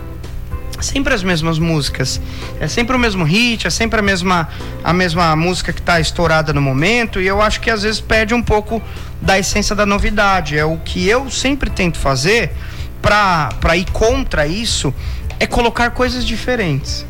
[0.81, 2.21] sempre as mesmas músicas.
[2.61, 4.49] É sempre o mesmo hit, é sempre a mesma,
[4.83, 8.35] a mesma música que está estourada no momento, e eu acho que às vezes perde
[8.35, 8.83] um pouco
[9.21, 10.59] da essência da novidade.
[10.59, 12.53] É o que eu sempre tento fazer
[13.01, 14.95] para ir contra isso,
[15.39, 17.07] é colocar coisas diferentes.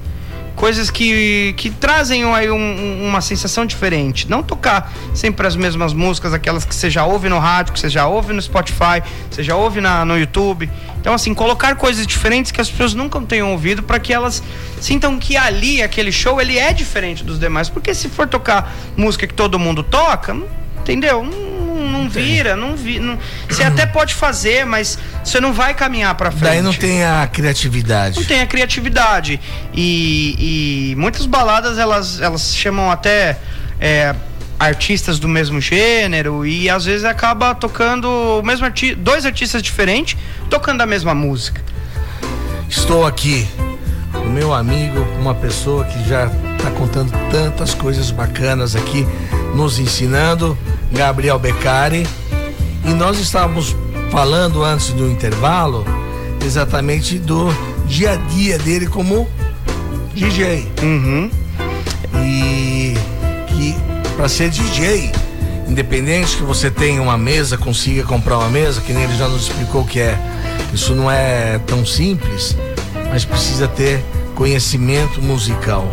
[0.65, 4.31] Coisas que, que trazem aí um- um- uma sensação diferente.
[4.31, 7.91] Não tocar sempre as mesmas músicas, aquelas que você já ouve no rádio, que você
[7.91, 10.71] já ouve no Spotify, você já ouve na, no YouTube.
[10.99, 14.43] Então, assim, colocar coisas diferentes que as pessoas nunca tenham ouvido para que elas
[14.81, 17.69] sintam que ali, aquele show, ele é diferente dos demais.
[17.69, 20.35] Porque se for tocar música que todo mundo toca,
[20.81, 21.29] entendeu?
[21.85, 23.19] Não, não vira, não vi, não-
[23.49, 26.45] Você até pode fazer, mas você não vai caminhar para frente.
[26.45, 28.17] Daí não tem a criatividade.
[28.19, 29.41] Não tem a criatividade.
[29.73, 33.39] E, e muitas baladas elas, elas chamam até
[33.81, 34.15] é,
[34.59, 38.09] artistas do mesmo gênero e às vezes acaba tocando
[38.41, 40.17] o mesmo arti dois artistas diferentes
[40.49, 41.63] tocando a mesma música.
[42.69, 43.47] Estou aqui,
[44.25, 49.07] o meu amigo, uma pessoa que já está contando tantas coisas bacanas aqui,
[49.55, 50.57] nos ensinando,
[50.93, 52.07] Gabriel Beccari.
[52.85, 53.75] E nós estávamos
[54.11, 55.85] falando antes do intervalo
[56.45, 57.49] exatamente do
[57.87, 59.29] dia a dia dele como
[60.15, 60.71] DJ.
[60.83, 61.31] Uhum.
[62.23, 62.95] E
[63.49, 63.77] que
[64.17, 65.11] para ser DJ,
[65.69, 69.49] independente que você tenha uma mesa, consiga comprar uma mesa, que nem ele já nos
[69.49, 70.19] explicou que é,
[70.73, 72.57] isso não é tão simples,
[73.15, 75.87] mas precisa ter conhecimento musical.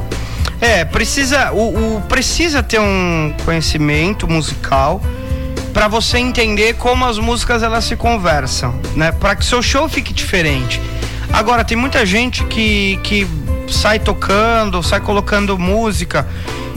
[0.59, 4.99] É, precisa o, o precisa ter um conhecimento musical
[5.71, 9.11] para você entender como as músicas elas se conversam, né?
[9.11, 10.81] Para que seu show fique diferente.
[11.31, 13.27] Agora tem muita gente que que
[13.69, 16.27] sai tocando, sai colocando música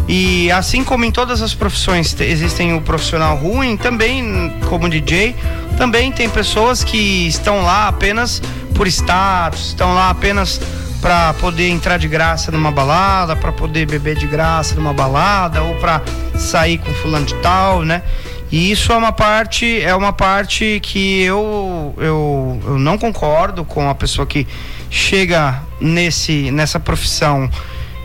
[0.06, 5.34] e assim como em todas as profissões existem o profissional ruim, também como DJ,
[5.78, 8.42] também tem pessoas que estão lá apenas
[8.74, 10.60] por status, estão lá apenas
[11.00, 15.74] para poder entrar de graça numa balada, para poder beber de graça numa balada ou
[15.76, 16.02] para
[16.36, 18.02] sair com fulano de tal, né?
[18.50, 23.90] E isso é uma parte, é uma parte que eu, eu, eu não concordo com
[23.90, 24.46] a pessoa que
[24.90, 27.50] chega nesse, nessa profissão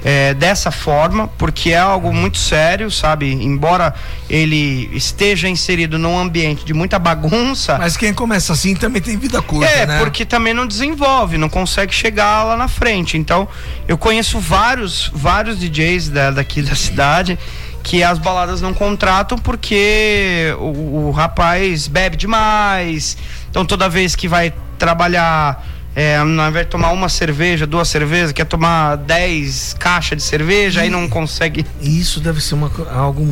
[0.03, 3.31] é, dessa forma, porque é algo muito sério, sabe?
[3.31, 3.93] Embora
[4.29, 7.77] ele esteja inserido num ambiente de muita bagunça.
[7.77, 9.99] Mas quem começa assim também tem vida curta, é, né?
[9.99, 13.17] porque também não desenvolve, não consegue chegar lá na frente.
[13.17, 13.47] Então,
[13.87, 17.37] eu conheço vários, vários DJs da, daqui da cidade
[17.81, 23.17] que as baladas não contratam porque o, o rapaz bebe demais.
[23.49, 25.65] Então, toda vez que vai trabalhar
[25.99, 30.79] é, ao invés de tomar uma cerveja, duas cervejas, quer tomar dez caixas de cerveja,
[30.79, 31.65] e aí não consegue.
[31.81, 33.27] Isso deve ser uma, algo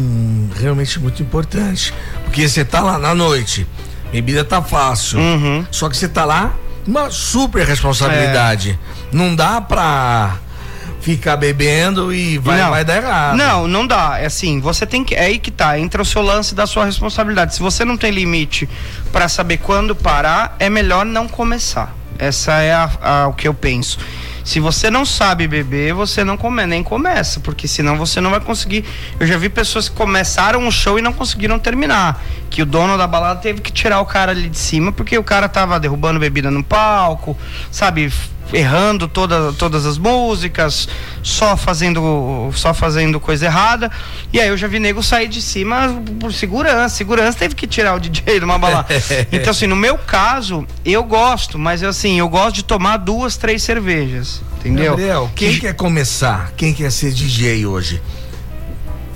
[0.59, 1.93] realmente muito importante.
[2.25, 3.65] Porque você tá lá na noite,
[4.11, 5.17] bebida tá fácil.
[5.17, 5.65] Uhum.
[5.71, 8.71] Só que você tá lá, uma super responsabilidade.
[8.71, 9.15] É.
[9.15, 10.37] Não dá pra
[10.99, 13.37] ficar bebendo e vai, não, vai dar errado.
[13.37, 14.19] Não, não dá.
[14.19, 15.15] É assim, você tem que.
[15.15, 15.79] É aí que tá.
[15.79, 17.55] Entra o seu lance da sua responsabilidade.
[17.55, 18.67] Se você não tem limite
[19.09, 21.96] para saber quando parar, é melhor não começar.
[22.19, 23.99] Essa é a, a, o que eu penso.
[24.47, 28.39] Se você não sabe beber, você não come, nem começa, porque senão você não vai
[28.39, 28.85] conseguir.
[29.19, 32.23] Eu já vi pessoas que começaram um show e não conseguiram terminar.
[32.49, 35.23] Que o dono da balada teve que tirar o cara ali de cima, porque o
[35.23, 37.37] cara tava derrubando bebida no palco,
[37.69, 38.09] sabe?
[38.53, 40.87] Errando toda, todas as músicas,
[41.21, 43.91] só fazendo só fazendo coisa errada.
[44.31, 46.95] E aí eu já vi nego sair de cima por segurança.
[46.95, 48.87] Segurança teve que tirar o DJ de uma balada.
[49.31, 53.63] então assim, no meu caso, eu gosto, mas assim, eu gosto de tomar duas, três
[53.63, 54.91] cervejas, entendeu?
[54.91, 55.61] Gabriel, quem que...
[55.61, 56.51] quer começar?
[56.55, 58.01] Quem quer ser DJ hoje?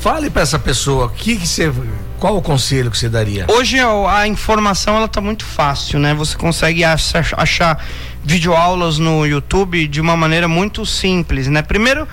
[0.02, 1.72] Fale para essa pessoa, que que você,
[2.20, 3.46] qual o conselho que você daria?
[3.48, 6.12] Hoje a informação ela tá muito fácil, né?
[6.16, 7.86] Você consegue achar, achar
[8.24, 11.62] videoaulas no YouTube de uma maneira muito simples, né?
[11.62, 12.08] Primeiro,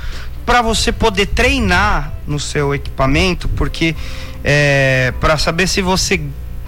[0.47, 3.95] para você poder treinar no seu equipamento, porque
[4.43, 6.21] é, para saber se você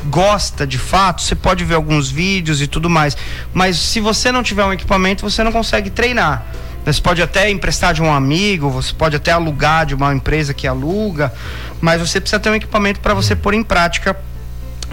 [0.05, 3.17] gosta de fato, você pode ver alguns vídeos e tudo mais,
[3.53, 6.45] mas se você não tiver um equipamento, você não consegue treinar.
[6.85, 10.67] Você pode até emprestar de um amigo, você pode até alugar de uma empresa que
[10.67, 11.33] aluga,
[11.81, 14.17] mas você precisa ter um equipamento para você pôr em prática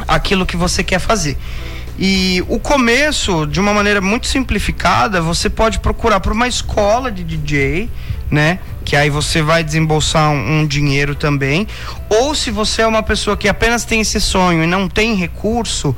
[0.07, 1.37] aquilo que você quer fazer.
[1.99, 7.23] E o começo, de uma maneira muito simplificada, você pode procurar por uma escola de
[7.23, 7.89] DJ,
[8.29, 8.59] né?
[8.87, 11.67] Que aí você vai desembolsar um, um, dinheiro também.
[12.07, 15.93] Ou se você é uma pessoa que apenas tem esse sonho e não tem recurso,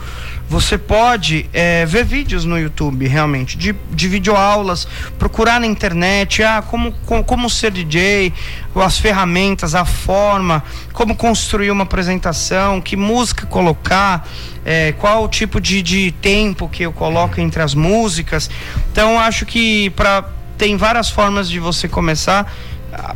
[0.49, 4.87] você pode é, ver vídeos no YouTube, realmente, de, de videoaulas,
[5.19, 8.33] procurar na internet, ah, como, como, como ser DJ,
[8.73, 14.27] as ferramentas, a forma, como construir uma apresentação, que música colocar,
[14.65, 18.49] é, qual o tipo de, de tempo que eu coloco entre as músicas.
[18.91, 20.25] Então, acho que para
[20.59, 22.51] tem várias formas de você começar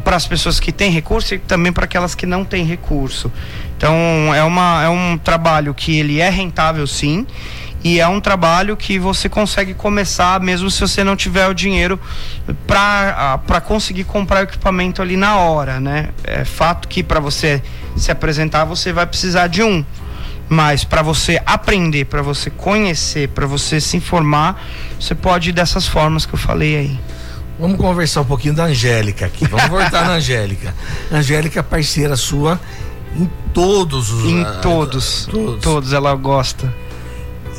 [0.04, 3.32] para as pessoas que têm recurso e também para aquelas que não têm recurso.
[3.78, 3.96] Então
[4.34, 7.26] é, uma, é um trabalho que ele é rentável sim
[7.84, 12.00] e é um trabalho que você consegue começar mesmo se você não tiver o dinheiro
[12.66, 16.10] para ah, conseguir comprar o equipamento ali na hora, né?
[16.24, 17.62] É fato que para você
[17.98, 19.84] se apresentar você vai precisar de um,
[20.48, 24.64] mas para você aprender, para você conhecer, para você se informar,
[24.98, 27.00] você pode ir dessas formas que eu falei aí.
[27.60, 29.48] Vamos conversar um pouquinho da Angélica aqui.
[29.48, 30.74] Vamos voltar na Angélica.
[31.12, 32.60] Angélica é parceira sua
[33.16, 34.26] em todos os.
[34.26, 35.28] Em todos.
[35.30, 35.62] Todos.
[35.62, 36.74] Todos ela gosta.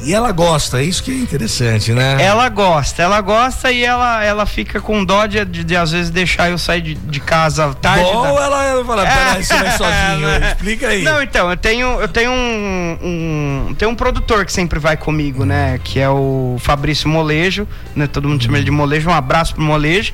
[0.05, 2.17] E ela gosta, é isso que é interessante, né?
[2.21, 6.11] Ela gosta, ela gosta e ela, ela fica com dó de, de, de às vezes
[6.11, 8.05] deixar eu sair de, de casa tarde.
[8.05, 8.45] Ou da...
[8.45, 11.03] ela fala, peraí, você vai sozinho, explica aí.
[11.03, 15.45] Não, então, eu tenho, eu tenho um, um, tenho um produtor que sempre vai comigo,
[15.45, 15.81] né?
[15.83, 18.07] Que é o Fabrício Molejo, né?
[18.07, 20.13] Todo mundo chama ele de Molejo, um abraço pro Molejo.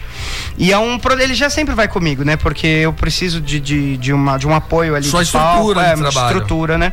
[0.56, 2.36] E é um, ele já sempre vai comigo, né?
[2.36, 5.06] Porque eu preciso de, de, de, uma, de um apoio ali.
[5.06, 6.92] Sua de estrutura palco, é, uma estrutura, né?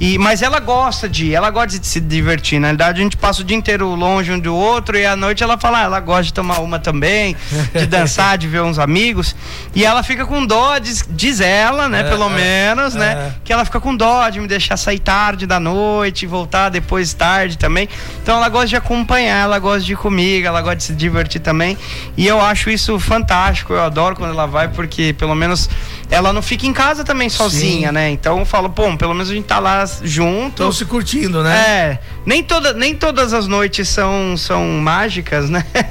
[0.00, 2.60] E, mas ela gosta de ir, ela gosta de se divertir.
[2.60, 5.42] Na verdade, a gente passa o dia inteiro longe um do outro e à noite
[5.42, 7.36] ela fala, ah, ela gosta de tomar uma também,
[7.74, 9.34] de dançar, de ver uns amigos.
[9.74, 13.14] E ela fica com dó, diz, diz ela, né, é, pelo é, menos, né, é.
[13.14, 17.12] né, que ela fica com dó de me deixar sair tarde da noite, voltar depois
[17.12, 17.88] tarde também.
[18.22, 21.40] Então ela gosta de acompanhar, ela gosta de ir comigo, ela gosta de se divertir
[21.40, 21.76] também.
[22.16, 25.68] E eu acho isso fantástico, eu adoro quando ela vai, porque pelo menos
[26.10, 27.94] ela não fica em casa também sozinha, Sim.
[27.94, 28.10] né?
[28.10, 30.50] Então eu falo, pô, pelo menos a gente tá lá junto.
[30.50, 31.56] Estão se curtindo, né?
[31.56, 31.98] É.
[32.24, 35.64] Nem, toda, nem todas as noites são, são mágicas, né?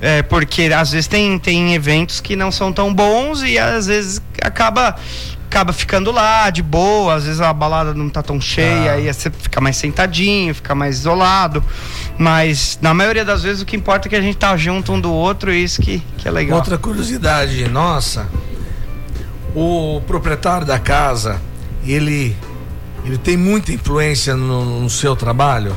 [0.00, 4.22] É, porque às vezes tem, tem eventos que não são tão bons e às vezes
[4.40, 4.94] acaba
[5.48, 8.94] acaba ficando lá de boa, às vezes a balada não tá tão cheia, ah.
[8.94, 11.64] aí você fica mais sentadinho, fica mais isolado.
[12.16, 15.00] Mas na maioria das vezes o que importa é que a gente tá junto um
[15.00, 16.58] do outro e isso que, que é legal.
[16.58, 18.28] Outra curiosidade, nossa,
[19.54, 21.40] o proprietário da casa,
[21.86, 22.36] ele
[23.04, 25.74] ele tem muita influência no, no seu trabalho?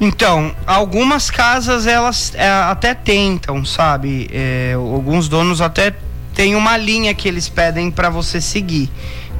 [0.00, 4.28] Então, algumas casas elas é, até tentam, sabe?
[4.32, 5.94] É, alguns donos até
[6.34, 8.90] têm uma linha que eles pedem para você seguir.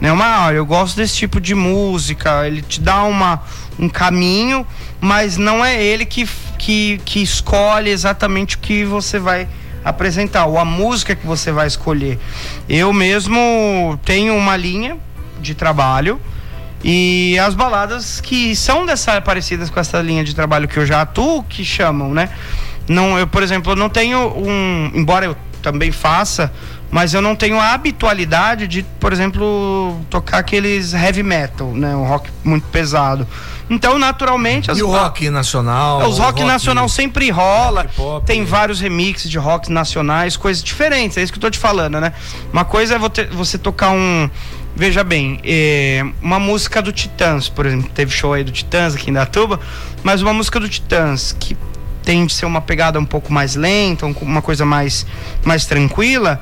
[0.00, 0.12] Né?
[0.12, 3.42] Uma, olha, eu gosto desse tipo de música, ele te dá uma,
[3.78, 4.66] um caminho,
[5.00, 6.28] mas não é ele que,
[6.58, 9.48] que, que escolhe exatamente o que você vai
[9.84, 12.18] apresentar, ou a música que você vai escolher.
[12.68, 14.96] Eu mesmo tenho uma linha
[15.40, 16.20] de trabalho
[16.84, 21.02] e as baladas que são dessa parecidas com essa linha de trabalho que eu já
[21.02, 22.30] atuo, que chamam, né?
[22.88, 26.52] Não, eu, por exemplo, não tenho um, embora eu também faça,
[26.92, 32.04] mas eu não tenho a habitualidade de, por exemplo, tocar aqueles heavy metal, né, um
[32.04, 33.26] rock muito pesado.
[33.70, 34.70] Então, naturalmente.
[34.70, 36.06] As, e o rock nacional?
[36.06, 37.86] Os rock, rock nacional sempre rola.
[37.96, 41.16] Pop, tem vários remixes de rock nacionais, coisas diferentes.
[41.16, 42.12] É isso que eu tô te falando, né?
[42.52, 42.98] Uma coisa é
[43.30, 44.28] você tocar um.
[44.76, 49.10] Veja bem, é, uma música do Titãs, por exemplo, teve show aí do Titãs aqui
[49.10, 49.58] em Datuba,
[50.02, 51.56] mas uma música do Titãs que
[52.02, 55.06] tem de ser uma pegada um pouco mais lenta, uma coisa mais,
[55.44, 56.40] mais tranquila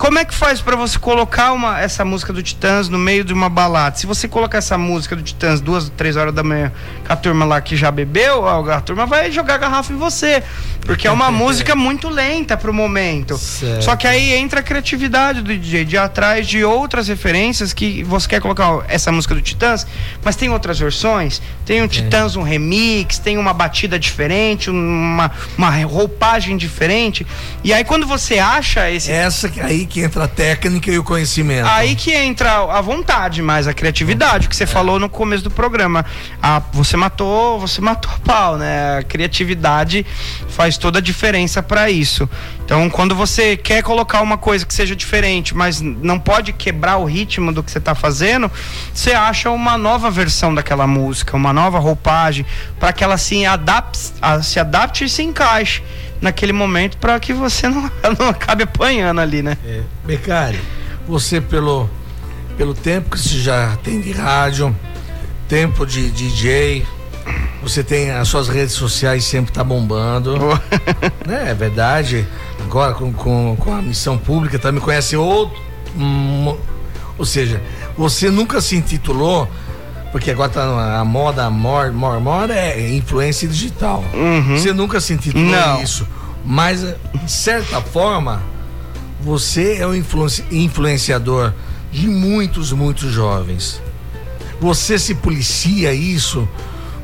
[0.00, 3.34] como é que faz para você colocar uma, essa música do Titãs no meio de
[3.34, 3.98] uma balada?
[3.98, 6.72] Se você colocar essa música do Titãs duas, três horas da manhã,
[7.06, 10.42] com a turma lá que já bebeu, a turma vai jogar garrafa em você.
[10.86, 13.36] Porque é uma música muito lenta pro momento.
[13.36, 13.84] Certo.
[13.84, 18.02] Só que aí entra a criatividade do DJ, de ir atrás de outras referências que
[18.02, 19.86] você quer colocar essa música do Titãs,
[20.24, 21.42] mas tem outras versões.
[21.66, 27.26] Tem um Titãs, um remix, tem uma batida diferente, uma, uma roupagem diferente.
[27.62, 29.12] E aí quando você acha esse.
[29.12, 31.66] Essa aí que entra a técnica e o conhecimento.
[31.68, 34.66] Aí que entra a vontade, mais a criatividade, que você é.
[34.66, 36.06] falou no começo do programa.
[36.40, 38.98] Ah, você matou, você matou a pau, né?
[38.98, 40.06] A criatividade
[40.48, 42.28] faz toda a diferença para isso.
[42.70, 47.04] Então, quando você quer colocar uma coisa que seja diferente, mas não pode quebrar o
[47.04, 48.48] ritmo do que você está fazendo,
[48.94, 52.46] você acha uma nova versão daquela música, uma nova roupagem,
[52.78, 54.12] para que ela se adapte,
[54.44, 55.82] se adapte e se encaixe
[56.20, 59.58] naquele momento para que você não, não acabe apanhando ali, né?
[59.66, 59.80] É.
[60.04, 60.60] Becari,
[61.08, 61.90] você pelo,
[62.56, 64.76] pelo tempo que você já tem de rádio,
[65.48, 66.86] tempo de DJ,
[67.62, 70.38] você tem as suas redes sociais sempre tá bombando.
[71.26, 71.50] Né?
[71.50, 72.26] É verdade.
[72.70, 75.60] Agora com, com, com a missão pública também conhece outro.
[75.98, 76.56] Um,
[77.18, 77.60] ou seja,
[77.98, 79.48] você nunca se intitulou
[80.12, 84.04] porque agora tá a moda, a mor, mor, mor é influência digital.
[84.14, 84.56] Uhum.
[84.56, 85.82] Você nunca se intitulou Não.
[85.82, 86.06] isso.
[86.44, 88.40] Mas, de certa forma,
[89.20, 89.94] você é um
[90.52, 91.52] influenciador
[91.90, 93.82] de muitos, muitos jovens.
[94.60, 96.48] Você se policia isso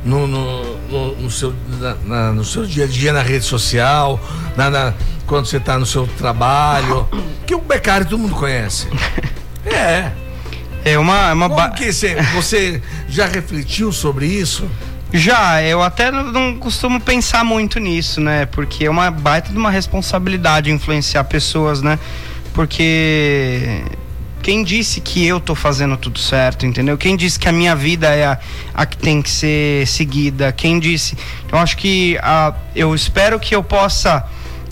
[0.05, 4.21] no, no, no, no seu, na, na, no seu dia a dia na rede social,
[4.57, 4.95] na, na
[5.27, 7.09] quando você está no seu trabalho.
[7.47, 8.89] Que o Becari todo mundo conhece.
[9.69, 10.13] É.
[10.85, 11.31] É uma.
[11.31, 11.71] É uma ba...
[11.71, 14.65] que você, você já refletiu sobre isso?
[15.13, 18.47] Já, eu até não costumo pensar muito nisso, né?
[18.47, 21.99] Porque é uma baita de uma responsabilidade influenciar pessoas, né?
[22.55, 23.83] Porque
[24.43, 26.97] quem disse que eu tô fazendo tudo certo, entendeu?
[26.97, 28.39] Quem disse que a minha vida é a,
[28.73, 30.53] a que tem que ser seguida?
[30.53, 31.19] Quem disse?
[31.45, 34.25] Então acho que a, eu espero que eu possa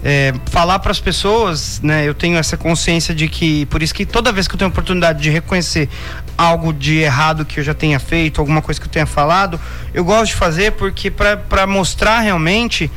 [0.04, 2.06] é, falar para as pessoas, né?
[2.06, 5.22] Eu tenho essa consciência de que, por isso que toda vez que eu tenho oportunidade
[5.22, 5.88] de reconhecer
[6.36, 9.58] algo de errado que eu já tenha feito, alguma coisa que eu tenha falado,
[9.94, 12.90] eu gosto de fazer porque para mostrar realmente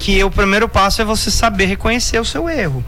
[0.00, 2.84] que o primeiro passo é você saber reconhecer o seu erro.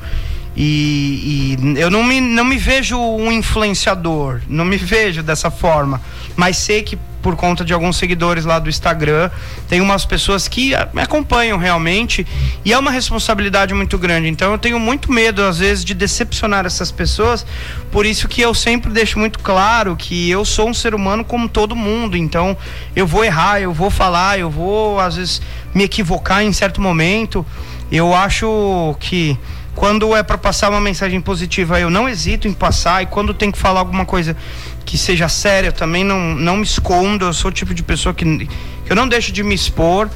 [0.57, 6.03] E, e, eu não me, não me vejo um influenciador, não me vejo dessa forma,
[6.35, 9.31] mas sei que por conta de alguns seguidores lá do Instagram.
[9.69, 12.27] Tem umas pessoas que me acompanham realmente
[12.65, 14.29] e é uma responsabilidade muito grande.
[14.29, 17.45] Então eu tenho muito medo às vezes de decepcionar essas pessoas.
[17.91, 21.49] Por isso que eu sempre deixo muito claro que eu sou um ser humano como
[21.49, 22.17] todo mundo.
[22.17, 22.57] Então
[22.95, 25.43] eu vou errar, eu vou falar, eu vou às vezes
[25.75, 27.45] me equivocar em certo momento.
[27.91, 29.37] Eu acho que
[29.75, 33.03] quando é para passar uma mensagem positiva, eu não hesito em passar.
[33.03, 34.37] E quando tem que falar alguma coisa
[34.85, 37.27] que seja séria, eu também não, não me escondo.
[37.27, 38.49] Eu sou o tipo de pessoa que,
[38.89, 40.09] eu não deixo de me expor.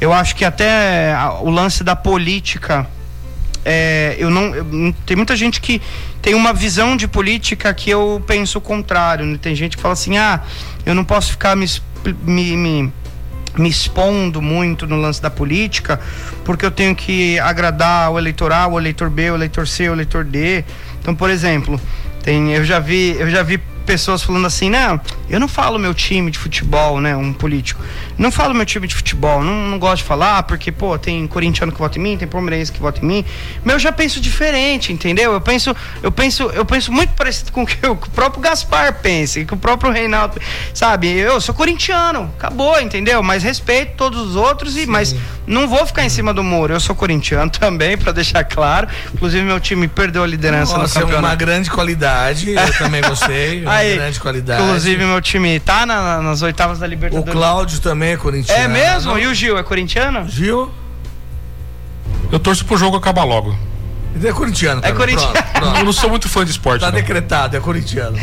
[0.00, 2.86] Eu acho que até o lance da política.
[3.62, 5.82] É, eu não eu, tem muita gente que
[6.22, 9.38] tem uma visão de política que eu penso o contrário né?
[9.38, 10.40] tem gente que fala assim ah
[10.86, 11.66] eu não posso ficar me,
[12.24, 12.92] me, me
[13.56, 16.00] me expondo muito no lance da política,
[16.44, 19.92] porque eu tenho que agradar o eleitor A, o eleitor B, o eleitor C, o
[19.92, 20.64] eleitor D.
[21.00, 21.80] Então, por exemplo,
[22.22, 25.00] tem, eu já vi, eu já vi pessoas falando assim, não,
[25.30, 27.16] eu não falo meu time de futebol, né?
[27.16, 27.82] Um político.
[28.18, 31.70] Não falo meu time de futebol, não, não gosto de falar, porque, pô, tem corintiano
[31.70, 33.24] que vota em mim, tem palmeirense que vota em mim.
[33.64, 35.32] Mas eu já penso diferente, entendeu?
[35.32, 39.44] Eu penso, eu penso, eu penso muito parecido com o que o próprio Gaspar pensa,
[39.44, 40.40] que o próprio Reinaldo,
[40.74, 41.08] sabe?
[41.08, 43.22] Eu sou corintiano, acabou, entendeu?
[43.22, 45.14] Mas respeito todos os outros e mas
[45.46, 46.74] não vou ficar em cima do muro.
[46.74, 48.88] Eu sou corintiano também, para deixar claro.
[49.14, 51.26] Inclusive meu time perdeu a liderança Nossa, no campeonato.
[51.26, 53.62] É uma grande qualidade, eu também gostei.
[53.66, 54.62] Aí, grande qualidade.
[54.62, 57.28] Inclusive, meu time tá na, nas oitavas da Libertadores.
[57.28, 58.62] O Cláudio também é corintiano.
[58.62, 59.18] É mesmo?
[59.18, 60.28] E o Gil é corintiano?
[60.28, 60.70] Gil?
[62.30, 63.56] Eu torço pro jogo acabar logo.
[64.14, 65.32] Ele é corintiano, É corintiano.
[65.32, 65.78] Pronto, pronto.
[65.78, 66.80] Eu não sou muito fã de esporte.
[66.80, 66.94] Tá não.
[66.94, 68.18] decretado, é corintiano.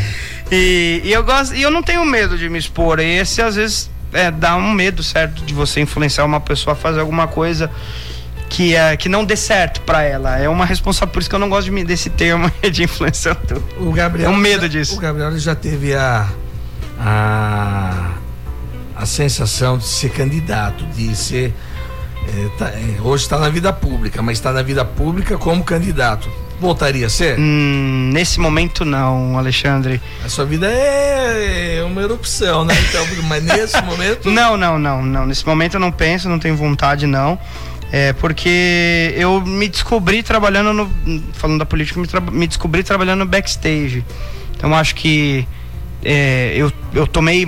[0.50, 3.00] E, e, eu gosto, e eu não tenho medo de me expor.
[3.00, 6.76] E esse às vezes é, dá um medo, certo, de você influenciar uma pessoa a
[6.76, 7.70] fazer alguma coisa
[8.48, 10.38] que, é, que não dê certo para ela.
[10.38, 13.62] É uma responsabilidade, por isso que eu não gosto de desse termo de influenciador.
[13.78, 14.30] O Gabriel.
[14.30, 14.96] É um medo já, disso.
[14.96, 16.28] O Gabriel já teve a,
[16.98, 18.12] a,
[18.96, 21.54] a sensação de ser candidato, de ser.
[22.26, 26.28] É, tá, é, hoje está na vida pública, mas está na vida pública como candidato.
[26.60, 27.38] Voltaria a ser?
[27.38, 30.00] Hum, nesse momento não, Alexandre.
[30.24, 32.74] A sua vida é uma erupção, né?
[32.88, 34.28] Então, mas nesse momento.
[34.38, 35.26] Não, não, não, não.
[35.26, 37.38] Nesse momento eu não penso, não tenho vontade, não.
[37.92, 40.90] É porque eu me descobri trabalhando no.
[41.34, 44.04] Falando da política, me, me descobri trabalhando no backstage.
[44.56, 45.46] Então acho que
[46.04, 47.46] é, eu, eu tomei.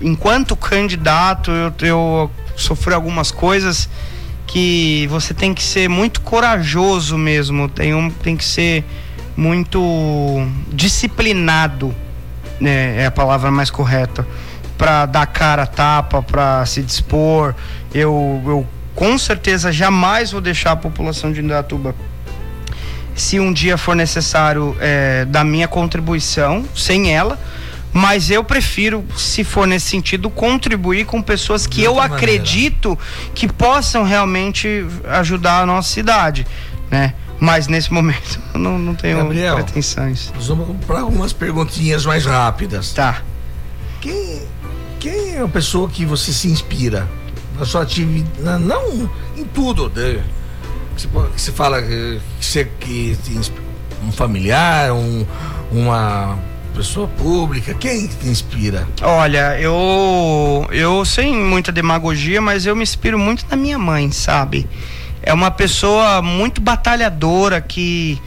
[0.00, 3.88] Enquanto candidato, eu, eu sofri algumas coisas
[4.46, 8.84] que você tem que ser muito corajoso mesmo, tem, um, tem que ser
[9.36, 9.80] muito
[10.72, 11.94] disciplinado,
[12.58, 14.26] né, é a palavra mais correta,
[14.76, 17.54] para dar cara a tapa, para se dispor.
[17.92, 21.94] Eu, eu com certeza jamais vou deixar a população de Indaiatuba
[23.14, 27.38] se um dia for necessário é, da minha contribuição, sem ela,
[27.92, 32.16] mas eu prefiro, se for nesse sentido, contribuir com pessoas que eu maneira.
[32.16, 32.98] acredito
[33.34, 36.46] que possam realmente ajudar a nossa cidade,
[36.90, 37.14] né?
[37.40, 40.32] Mas nesse momento eu não, não tenho Gabriel, pretensões.
[40.38, 42.92] Vamos para algumas perguntinhas mais rápidas.
[42.92, 43.22] Tá.
[44.00, 44.42] Quem,
[45.00, 47.08] quem é a pessoa que você se inspira?
[47.58, 49.90] Na sua atividade, não em tudo.
[49.94, 50.22] Né?
[50.96, 53.18] Você, você fala que você que
[54.04, 55.26] um familiar, um,
[55.72, 56.38] uma
[56.78, 58.86] pessoa pública, quem te inspira?
[59.02, 64.64] Olha, eu eu sem muita demagogia, mas eu me inspiro muito na minha mãe, sabe?
[65.20, 68.22] É uma pessoa muito batalhadora que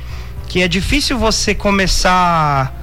[0.50, 2.76] que é difícil você começar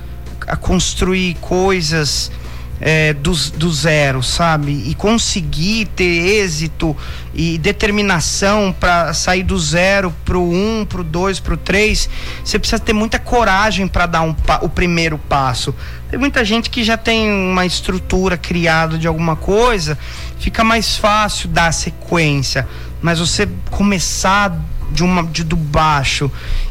[0.46, 2.32] a construir coisas
[2.80, 4.72] é, do, do zero, sabe?
[4.86, 6.96] E conseguir ter êxito
[7.34, 12.08] e determinação para sair do zero pro um, pro dois, pro três,
[12.44, 15.74] você precisa ter muita coragem para dar um, o primeiro passo.
[16.10, 19.98] Tem muita gente que já tem uma estrutura criada de alguma coisa,
[20.38, 22.66] fica mais fácil dar sequência.
[23.00, 24.56] Mas você começar
[24.90, 26.30] de uma de do baixo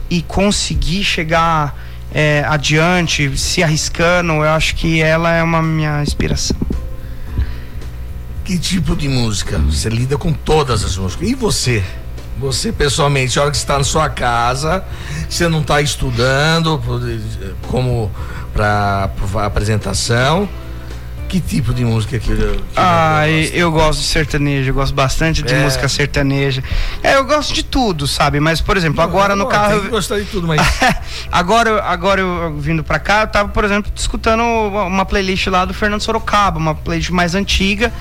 [0.10, 6.58] e conseguir chegar é, adiante, se arriscando, eu acho que ela é uma minha inspiração.
[8.44, 9.58] Que tipo de música?
[9.60, 11.28] Você lida com todas as músicas.
[11.28, 11.84] E você?
[12.40, 14.84] Você pessoalmente, a hora que está na sua casa,
[15.28, 16.82] você não está estudando
[17.64, 18.12] como
[18.54, 19.10] para
[19.46, 20.48] apresentação,
[21.28, 25.54] que tipo de música que, que Ah, eu, gosto de sertanejo, eu gosto bastante de
[25.54, 25.64] é.
[25.64, 26.64] música sertaneja.
[27.04, 28.40] É, eu gosto de tudo, sabe?
[28.40, 29.74] Mas, por exemplo, agora não, no carro.
[29.74, 30.62] Eu gosto de tudo, mas.
[31.32, 35.74] agora, agora eu vindo pra cá, eu tava, por exemplo, escutando uma playlist lá do
[35.74, 37.92] Fernando Sorocaba, uma playlist mais antiga.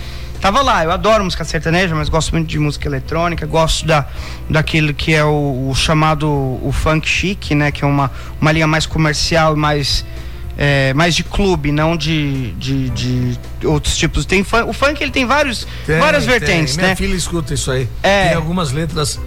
[0.41, 4.07] Tava lá, eu adoro música sertaneja, mas gosto muito de música eletrônica, gosto da,
[4.49, 7.73] daquilo que é o, o chamado o funk chic, né?
[7.73, 8.11] Que é uma,
[8.41, 10.05] uma linha mais comercial e mais
[10.59, 14.25] é, mais de clube, não de, de, de outros tipos.
[14.25, 16.39] Tem fun- o funk ele tem vários, Tem, várias tem.
[16.39, 16.97] vertentes, Minha né?
[16.97, 17.89] filha escuta isso aí.
[18.03, 18.29] É.
[18.29, 19.21] Tem algumas letras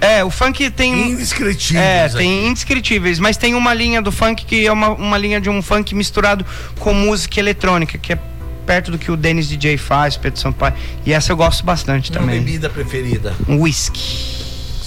[0.00, 1.10] É, o funk tem.
[1.10, 1.84] indescritíveis.
[1.84, 5.50] É, tem indescritíveis, mas tem uma linha do funk que é uma, uma linha de
[5.50, 6.44] um funk misturado
[6.78, 8.18] com música eletrônica, que é
[8.66, 10.74] perto do que o Dennis DJ faz, Pedro Sampaio.
[11.04, 12.38] E essa eu gosto bastante Uma também.
[12.38, 13.34] bebida preferida.
[13.48, 13.98] Um whisky.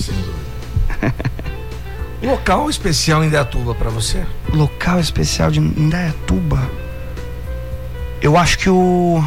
[0.01, 1.13] Sem dúvida.
[2.24, 4.24] Local especial em Indaiatuba pra você?
[4.53, 6.59] Local especial de Indaiatuba.
[8.21, 9.24] Eu acho que o.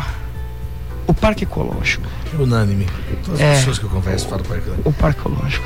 [1.06, 2.06] O Parque Ecológico.
[2.38, 2.86] Unânime.
[3.24, 3.54] Todas as É.
[3.56, 5.64] pessoas que eu converso falam para O Parque Ecológico.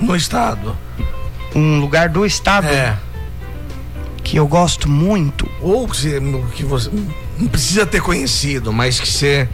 [0.00, 0.76] No estado.
[1.54, 2.96] Um lugar do estado É.
[4.22, 5.48] que eu gosto muito.
[5.60, 6.20] Ou que você,
[6.54, 6.90] que você
[7.38, 9.48] não precisa ter conhecido, mas que você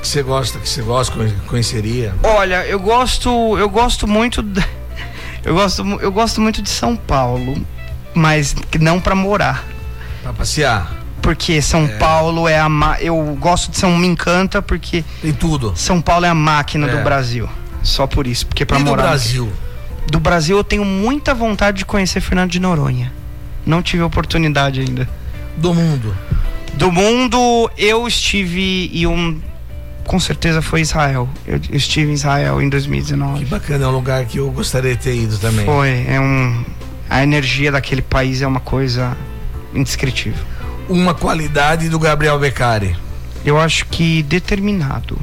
[0.00, 2.14] que você gosta, que você gosta, conhe- conheceria.
[2.22, 4.62] Olha, eu gosto, eu gosto muito, da-
[5.44, 7.56] eu gosto, eu gosto muito de São Paulo,
[8.14, 9.64] mas não pra morar,
[10.22, 10.92] Pra passear.
[11.20, 15.72] porque São Paulo é a, ma- eu gosto de São me encanta porque Tem tudo.
[15.76, 16.96] São Paulo é a máquina É.
[16.96, 17.48] do Brasil,
[17.82, 19.52] só por isso, porque pra e do morar Brasil?
[20.10, 23.12] do Brasil eu tenho muita vontade de conhecer Fernando de Noronha,
[23.66, 25.08] não tive oportunidade ainda.
[25.56, 26.14] Do mundo.
[26.74, 29.40] Do mundo eu estive e um
[30.06, 31.28] com certeza foi Israel.
[31.46, 33.44] Eu, eu estive em Israel em Que 2019.
[33.46, 35.64] bacana, é um lugar que eu gostaria de ter ido também.
[35.64, 36.64] Foi, é um.
[37.08, 39.16] A energia daquele país é uma coisa
[39.74, 40.42] indescritível.
[40.88, 42.96] Uma qualidade do Gabriel Beccari.
[43.44, 45.18] Eu acho que determinado.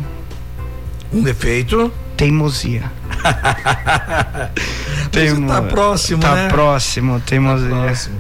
[1.14, 1.92] Um defeito.
[2.16, 2.84] Teimosia.
[5.12, 6.50] Você tá próximo, Tá né?
[6.50, 7.68] próximo, teimosia.
[7.70, 8.16] Próximo.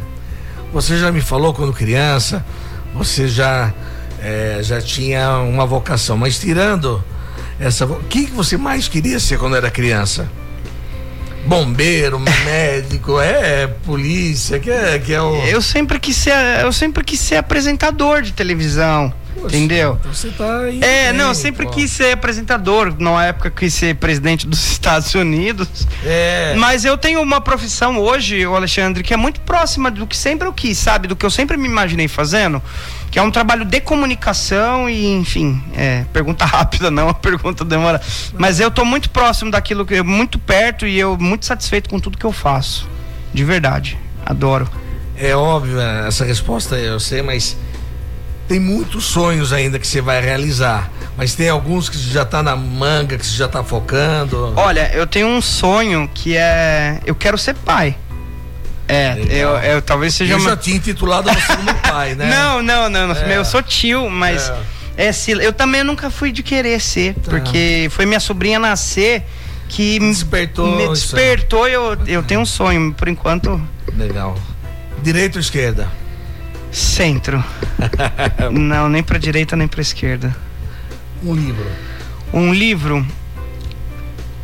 [0.73, 2.45] Você já me falou quando criança,
[2.93, 3.73] você já
[4.21, 7.03] é, já tinha uma vocação, mas tirando
[7.59, 10.29] essa, o que, que você mais queria ser quando era criança?
[11.45, 15.35] Bombeiro, médico, é, polícia, que é, que é o.
[15.45, 19.97] Eu sempre quis ser, eu sempre quis ser apresentador de televisão, Poxa, entendeu?
[19.99, 20.79] então Você tá aí.
[20.83, 21.71] É, não, eu sempre pô.
[21.71, 22.95] quis ser apresentador.
[22.99, 25.87] Na época quis ser presidente dos Estados Unidos.
[26.05, 26.53] É.
[26.57, 30.47] Mas eu tenho uma profissão hoje, o Alexandre, que é muito próxima do que sempre
[30.47, 31.07] eu quis, sabe?
[31.07, 32.61] Do que eu sempre me imaginei fazendo.
[33.09, 37.99] Que é um trabalho de comunicação e, enfim, é, pergunta rápida, não a pergunta demora.
[38.37, 42.17] Mas eu tô muito próximo daquilo que muito perto e eu muito satisfeito com tudo
[42.17, 42.87] que eu faço.
[43.33, 43.97] De verdade.
[44.25, 44.69] Adoro.
[45.17, 47.57] É óbvio essa resposta, eu sei, mas
[48.51, 50.91] tem muitos sonhos ainda que você vai realizar.
[51.15, 54.51] Mas tem alguns que já tá na manga, que você já tá focando.
[54.57, 56.99] Olha, eu tenho um sonho que é.
[57.05, 57.95] Eu quero ser pai.
[58.89, 60.49] É, eu, eu talvez seja eu uma.
[60.49, 62.25] já tinha intitulado você como pai, né?
[62.35, 63.15] Não, não, não, não.
[63.15, 63.37] É.
[63.37, 64.51] Eu sou tio, mas.
[64.97, 65.13] É.
[65.13, 67.21] se- eu também nunca fui de querer ser, Tá.
[67.31, 69.23] porque foi minha sobrinha nascer
[69.69, 70.89] que me Despertou me aí.
[70.89, 71.69] despertou.
[71.69, 73.61] e Eu, eu tenho um sonho, por enquanto,
[73.97, 74.37] Legal.
[75.01, 75.87] Direita ou esquerda?
[76.71, 77.43] Centro.
[78.51, 80.35] não, nem pra direita nem pra esquerda.
[81.23, 81.65] Um livro.
[82.33, 83.05] Um livro.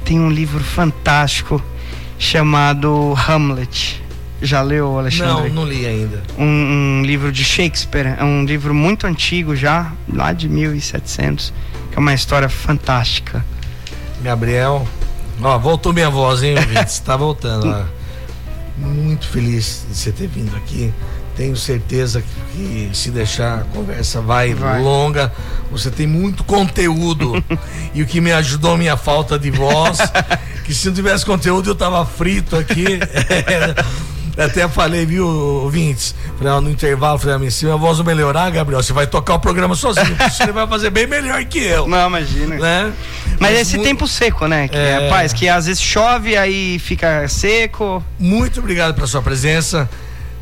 [0.03, 1.61] Tem um livro fantástico
[2.17, 4.03] chamado Hamlet.
[4.41, 5.49] Já leu, Não, Alexandre?
[5.51, 6.21] não li ainda.
[6.37, 11.51] um, um livro de Shakespeare, é um livro muito antigo já, lá de 1700,
[11.91, 13.43] que é uma história fantástica.
[14.21, 14.87] Gabriel.
[15.41, 16.99] Ó, voltou minha voz, hein, ouvintes?
[16.99, 17.83] tá voltando, ó.
[18.77, 20.93] Muito feliz de você ter vindo aqui.
[21.37, 22.21] Tenho certeza
[22.53, 24.81] que, que se deixar a conversa vai, Vai.
[24.81, 25.31] longa.
[25.71, 27.41] Você tem muito conteúdo.
[27.93, 29.99] e o que me ajudou minha falta de voz,
[30.65, 32.85] que se não tivesse conteúdo eu tava frito aqui.
[34.37, 36.13] Até falei, viu, ouvintes?
[36.37, 39.39] Falei, no intervalo, falei, ah, se a voz não melhorar, Gabriel, você vai tocar o
[39.39, 40.15] programa sozinho.
[40.29, 41.87] Você vai fazer bem melhor que eu.
[41.87, 42.55] Não, imagina.
[42.55, 42.93] Né?
[43.39, 44.67] Mas esse mu- tempo seco, né?
[44.67, 45.07] Que É.
[45.09, 48.03] rapaz, que às vezes chove, aí fica seco.
[48.19, 49.89] Muito obrigado pela sua presença.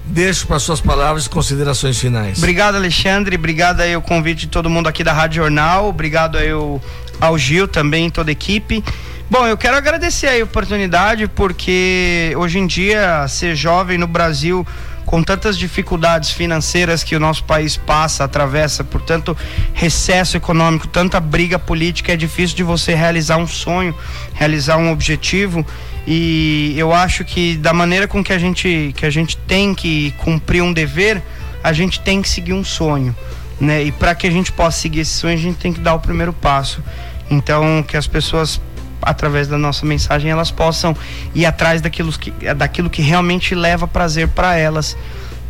[0.08, 2.38] Deixo para suas palavras e considerações finais.
[2.38, 3.36] Obrigado, Alexandre.
[3.36, 5.89] Obrigado aí o convite de todo mundo aqui da Rádio Jornal.
[5.89, 6.80] Obrigado aí o-
[7.20, 8.84] ao Gil também, toda a equipe.
[9.30, 14.66] Bom, eu quero agradecer aí a oportunidade, porque hoje em dia ser jovem no Brasil
[15.06, 19.36] com tantas dificuldades financeiras que o nosso país passa, atravessa por tanto
[19.74, 23.95] recesso econômico, tanta briga política, é difícil de você realizar um sonho,
[24.34, 25.66] realizar um objetivo.
[26.08, 30.12] E eu acho que da maneira com que a gente que a gente tem que
[30.18, 31.22] cumprir um dever,
[31.64, 33.16] a gente tem que seguir um sonho,
[33.60, 33.84] né?
[33.84, 35.99] E para que a gente possa seguir esse sonho, a gente tem que dar o
[35.99, 36.84] primeiro passo.
[37.30, 38.62] Então, que as pessoas
[39.01, 40.95] através da nossa mensagem elas possam
[41.34, 44.97] ir atrás daquilo que, daquilo que realmente leva prazer para elas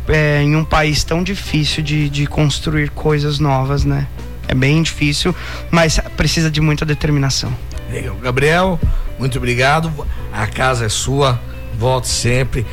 [0.08, 4.06] é, em um país tão difícil de, de construir coisas novas, né?
[4.48, 5.34] É bem difícil,
[5.70, 7.52] mas precisa de muita determinação.
[7.90, 8.16] Legal.
[8.16, 8.80] Gabriel,
[9.18, 9.92] muito obrigado.
[10.32, 11.38] A casa é sua.
[11.78, 12.66] Volte sempre.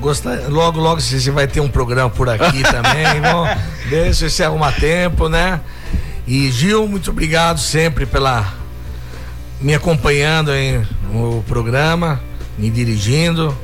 [0.00, 3.20] Gosta, logo, logo você vai ter um programa por aqui também.
[3.20, 3.46] Bom,
[3.88, 5.60] deixa se arrumar tempo, né?
[6.26, 8.52] E Gil, muito obrigado sempre pela
[9.60, 12.20] me acompanhando em no programa,
[12.58, 13.56] me dirigindo.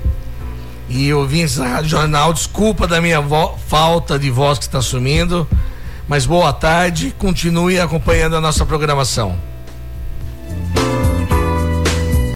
[0.88, 3.22] E ouvintes da Rádio Jornal, desculpa da minha
[3.66, 5.48] falta de voz que está sumindo,
[6.06, 9.51] mas boa tarde, continue acompanhando a nossa programação.